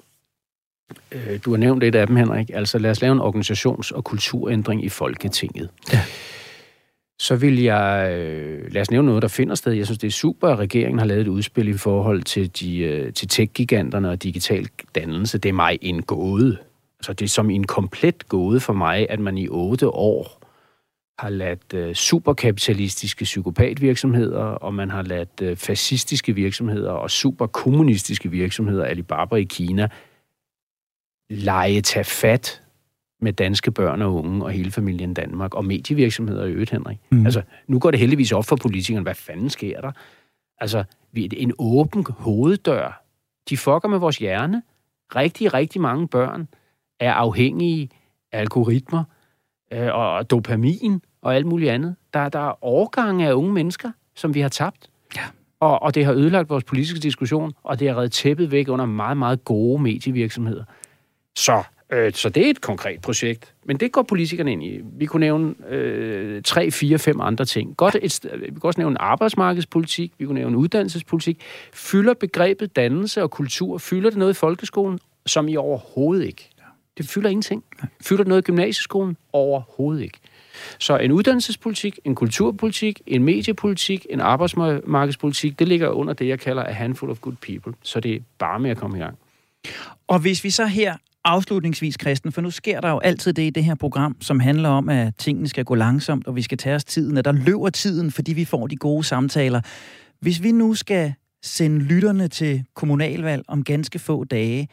[1.11, 2.49] Øh, du har nævnt et af dem, Henrik.
[2.53, 5.69] Altså lad os lave en organisations- og kulturændring i Folketinget.
[5.93, 6.01] Ja.
[7.19, 9.71] så vil jeg, øh, lad os nævne noget, der finder sted.
[9.73, 12.77] Jeg synes, det er super, at regeringen har lavet et udspil i forhold til, de,
[12.77, 15.37] øh, til tech-giganterne og digital dannelse.
[15.37, 16.57] Det er mig en gåde.
[16.99, 20.41] Altså, det er som en komplet gåde for mig, at man i otte år
[21.19, 29.35] har ladt øh, superkapitalistiske psykopatvirksomheder, og man har ladt fascistiske virksomheder og superkommunistiske virksomheder, Alibaba
[29.35, 29.87] i Kina,
[31.29, 32.61] lege tage fat
[33.21, 36.97] med danske børn og unge og hele familien Danmark, og medievirksomheder i øvrigt, Henrik.
[37.09, 37.25] Mm.
[37.25, 39.91] Altså, nu går det heldigvis op for politikerne, hvad fanden sker der?
[40.57, 40.83] Altså,
[41.15, 43.03] en åben hoveddør.
[43.49, 44.61] De fucker med vores hjerne.
[45.15, 46.47] Rigtig, rigtig mange børn
[46.99, 47.89] er afhængige
[48.31, 49.03] af algoritmer
[49.73, 51.95] øh, og dopamin og alt muligt andet.
[52.13, 54.89] Der, der er årgange af unge mennesker, som vi har tabt.
[55.15, 55.21] Ja.
[55.59, 58.85] Og, og det har ødelagt vores politiske diskussion, og det har reddet tæppet væk under
[58.85, 60.63] meget, meget gode medievirksomheder.
[61.35, 64.79] Så Øh, så det er et konkret projekt, men det går politikerne ind i.
[64.83, 67.77] Vi kunne nævne øh, tre, fire, fem andre ting.
[67.77, 71.41] Godt et, vi kunne også nævne arbejdsmarkedspolitik, vi kunne nævne uddannelsespolitik.
[71.73, 76.49] Fylder begrebet dannelse og kultur, fylder det noget i folkeskolen, som i overhovedet ikke.
[76.97, 77.63] Det fylder ingenting.
[78.01, 79.17] Fylder det noget i gymnasieskolen?
[79.33, 80.17] Overhovedet ikke.
[80.79, 86.63] Så en uddannelsespolitik, en kulturpolitik, en mediepolitik, en arbejdsmarkedspolitik, det ligger under det, jeg kalder
[86.63, 87.73] a handful of good people.
[87.81, 89.17] Så det er bare med at komme i gang.
[90.07, 93.49] Og hvis vi så her afslutningsvis, Kristen, for nu sker der jo altid det i
[93.49, 96.75] det her program, som handler om, at tingene skal gå langsomt, og vi skal tage
[96.75, 99.61] os tiden, at der løber tiden, fordi vi får de gode samtaler.
[100.19, 101.13] Hvis vi nu skal
[101.43, 104.67] sende lytterne til kommunalvalg om ganske få dage,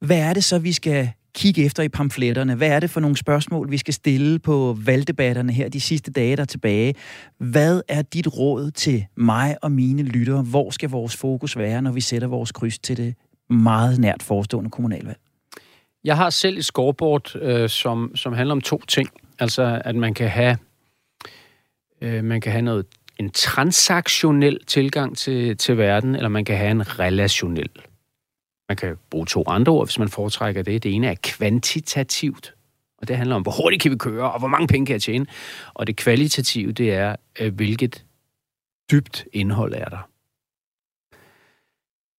[0.00, 2.54] hvad er det så, vi skal kigge efter i pamfletterne?
[2.54, 6.36] Hvad er det for nogle spørgsmål, vi skal stille på valgdebatterne her de sidste dage,
[6.36, 6.94] der er tilbage?
[7.38, 10.42] Hvad er dit råd til mig og mine lyttere?
[10.42, 13.14] Hvor skal vores fokus være, når vi sætter vores kryds til det
[13.50, 15.18] meget nært forestående kommunalvalg?
[16.06, 19.10] Jeg har selv et scoreboard, øh, som, som handler om to ting.
[19.38, 20.58] Altså, at man kan have,
[22.00, 22.86] øh, man kan have noget,
[23.18, 27.70] en transaktionel tilgang til, til verden, eller man kan have en relationel.
[28.68, 30.82] Man kan bruge to andre ord, hvis man foretrækker det.
[30.82, 32.54] Det ene er kvantitativt,
[32.98, 35.02] og det handler om, hvor hurtigt kan vi køre, og hvor mange penge kan jeg
[35.02, 35.26] tjene.
[35.74, 38.04] Og det kvalitative, det er, øh, hvilket
[38.90, 40.08] dybt indhold er der.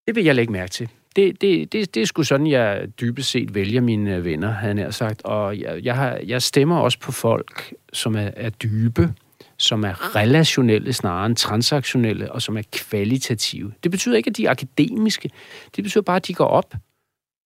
[0.08, 3.30] Det vil jeg lægge mærke til det, det, det, det er sgu sådan, jeg dybest
[3.30, 5.22] set vælger mine øh, venner, havde jeg sagt.
[5.24, 9.14] Og jeg, jeg, har, jeg stemmer også på folk, som er, er dybe,
[9.58, 13.74] som er relationelle snarere end transaktionelle, og som er kvalitative.
[13.84, 15.30] Det betyder ikke, at de er akademiske.
[15.76, 16.76] Det betyder bare, at de går op.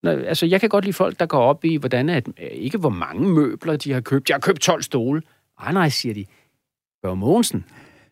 [0.03, 2.77] Nå, altså, jeg kan godt lide folk, der går op i, hvordan at, øh, ikke
[2.77, 4.29] hvor mange møbler de har købt.
[4.29, 5.21] Jeg har købt 12 stole.
[5.59, 6.25] Ej, nej, siger de.
[7.03, 7.65] Børge Mogensen,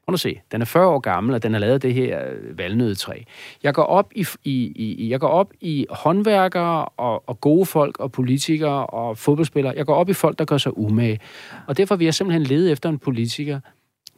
[0.10, 2.58] Prøv at se, den er 40 år gammel, og den har lavet det her øh,
[2.58, 3.24] valnødetræ.
[3.64, 8.00] Jeg går op i, i, i, jeg går op i håndværkere og, og gode folk
[8.00, 9.74] og politikere og fodboldspillere.
[9.78, 11.20] Jeg går op i folk, der gør sig umage.
[11.68, 13.60] Og derfor vil jeg simpelthen lede efter en politiker,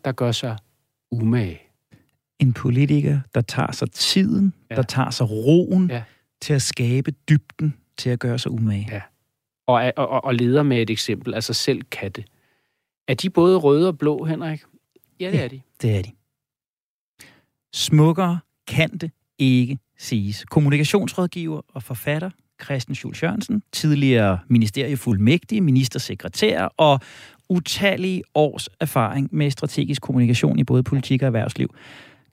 [0.06, 0.58] der gør sig
[1.12, 1.62] umage.
[2.40, 4.76] En politiker, der tager sig tiden, ja.
[4.76, 6.04] der tager sig roen ja.
[6.42, 8.88] til at skabe dybden, til at gøre sig umage.
[8.92, 9.02] Ja.
[9.68, 12.24] Og, og, og leder med et eksempel, altså selv katte.
[13.08, 14.62] Er de både røde og blå, Henrik?
[15.22, 15.62] Ja, det er de.
[15.82, 16.12] Det er de.
[17.74, 20.46] Smukkere kan det ikke siges.
[20.46, 22.30] Kommunikationsrådgiver og forfatter
[22.64, 27.00] Christian Schulz Jørgensen, tidligere ministeriefuldmægtig, ministersekretær og
[27.50, 31.76] utallige års erfaring med strategisk kommunikation i både politik og erhvervsliv.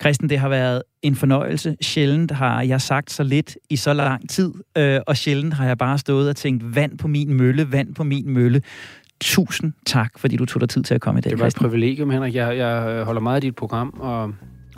[0.03, 1.77] Christian, det har været en fornøjelse.
[1.81, 5.79] Sjældent har jeg sagt så lidt i så lang tid, øh, og sjældent har jeg
[5.79, 8.63] bare stået og tænkt, vand på min mølle, vand på min mølle.
[9.21, 11.31] Tusind tak, fordi du tog dig tid til at komme i dag.
[11.31, 12.35] Det var et privilegium, Henrik.
[12.35, 14.23] Jeg, jeg holder meget af dit program, og,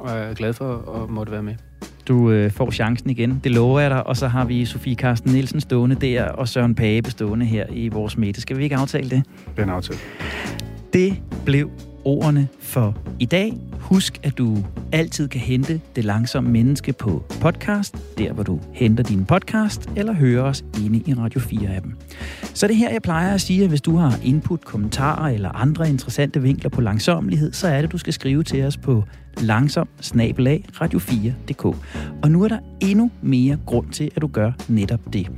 [0.00, 1.54] og er glad for at måtte være med.
[2.08, 4.06] Du øh, får chancen igen, det lover jeg dig.
[4.06, 7.88] Og så har vi Sofie Karsten Nielsen stående der, og Søren Pape stående her i
[7.88, 8.40] vores midte.
[8.40, 9.22] Skal vi ikke aftale det?
[9.56, 9.98] Det er en aftale.
[10.92, 11.70] Det blev
[12.04, 13.58] ordene for i dag.
[13.80, 14.56] Husk, at du
[14.92, 20.12] altid kan hente Det Langsomme Menneske på podcast, der hvor du henter din podcast, eller
[20.12, 21.90] hører os inde i Radio 4-appen.
[22.54, 25.88] Så det her, jeg plejer at sige, at hvis du har input, kommentarer eller andre
[25.88, 29.04] interessante vinkler på langsomlighed, så er det, du skal skrive til os på
[29.40, 31.64] langsom radio4.dk.
[32.22, 35.30] Og nu er der endnu mere grund til, at du gør netop det.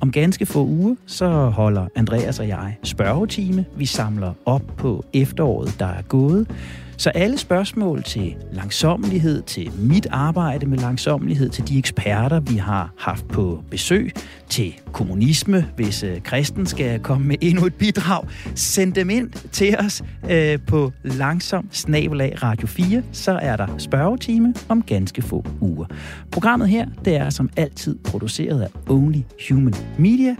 [0.00, 3.64] Om ganske få uger, så holder Andreas og jeg spørgetime.
[3.76, 6.50] Vi samler op på efteråret, der er gået.
[6.98, 12.92] Så alle spørgsmål til langsommelighed, til mit arbejde med langsommelighed, til de eksperter, vi har
[12.98, 14.12] haft på besøg,
[14.48, 18.24] til kommunisme, hvis øh, kristen skal komme med endnu et bidrag,
[18.54, 24.54] send dem ind til os øh, på langsom snabelag Radio 4, så er der spørgetime
[24.68, 25.86] om ganske få uger.
[26.30, 29.20] Programmet her, det er som altid produceret af Only
[29.50, 30.36] Human Media.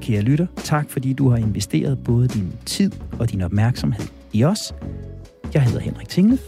[0.00, 4.72] Kære lytter, tak fordi du har investeret både din tid og din opmærksomhed i os.
[5.56, 6.40] Jeg hedder Henrik Tinglef,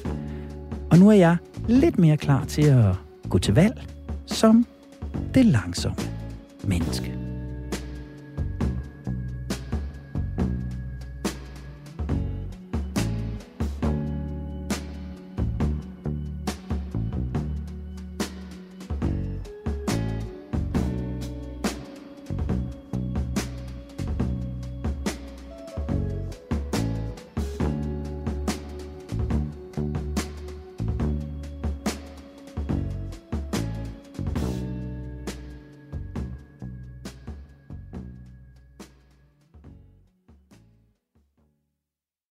[0.90, 1.36] og nu er jeg
[1.68, 2.94] lidt mere klar til at
[3.28, 3.82] gå til valg
[4.26, 4.66] som
[5.34, 5.96] det langsomme
[6.64, 7.17] menneske.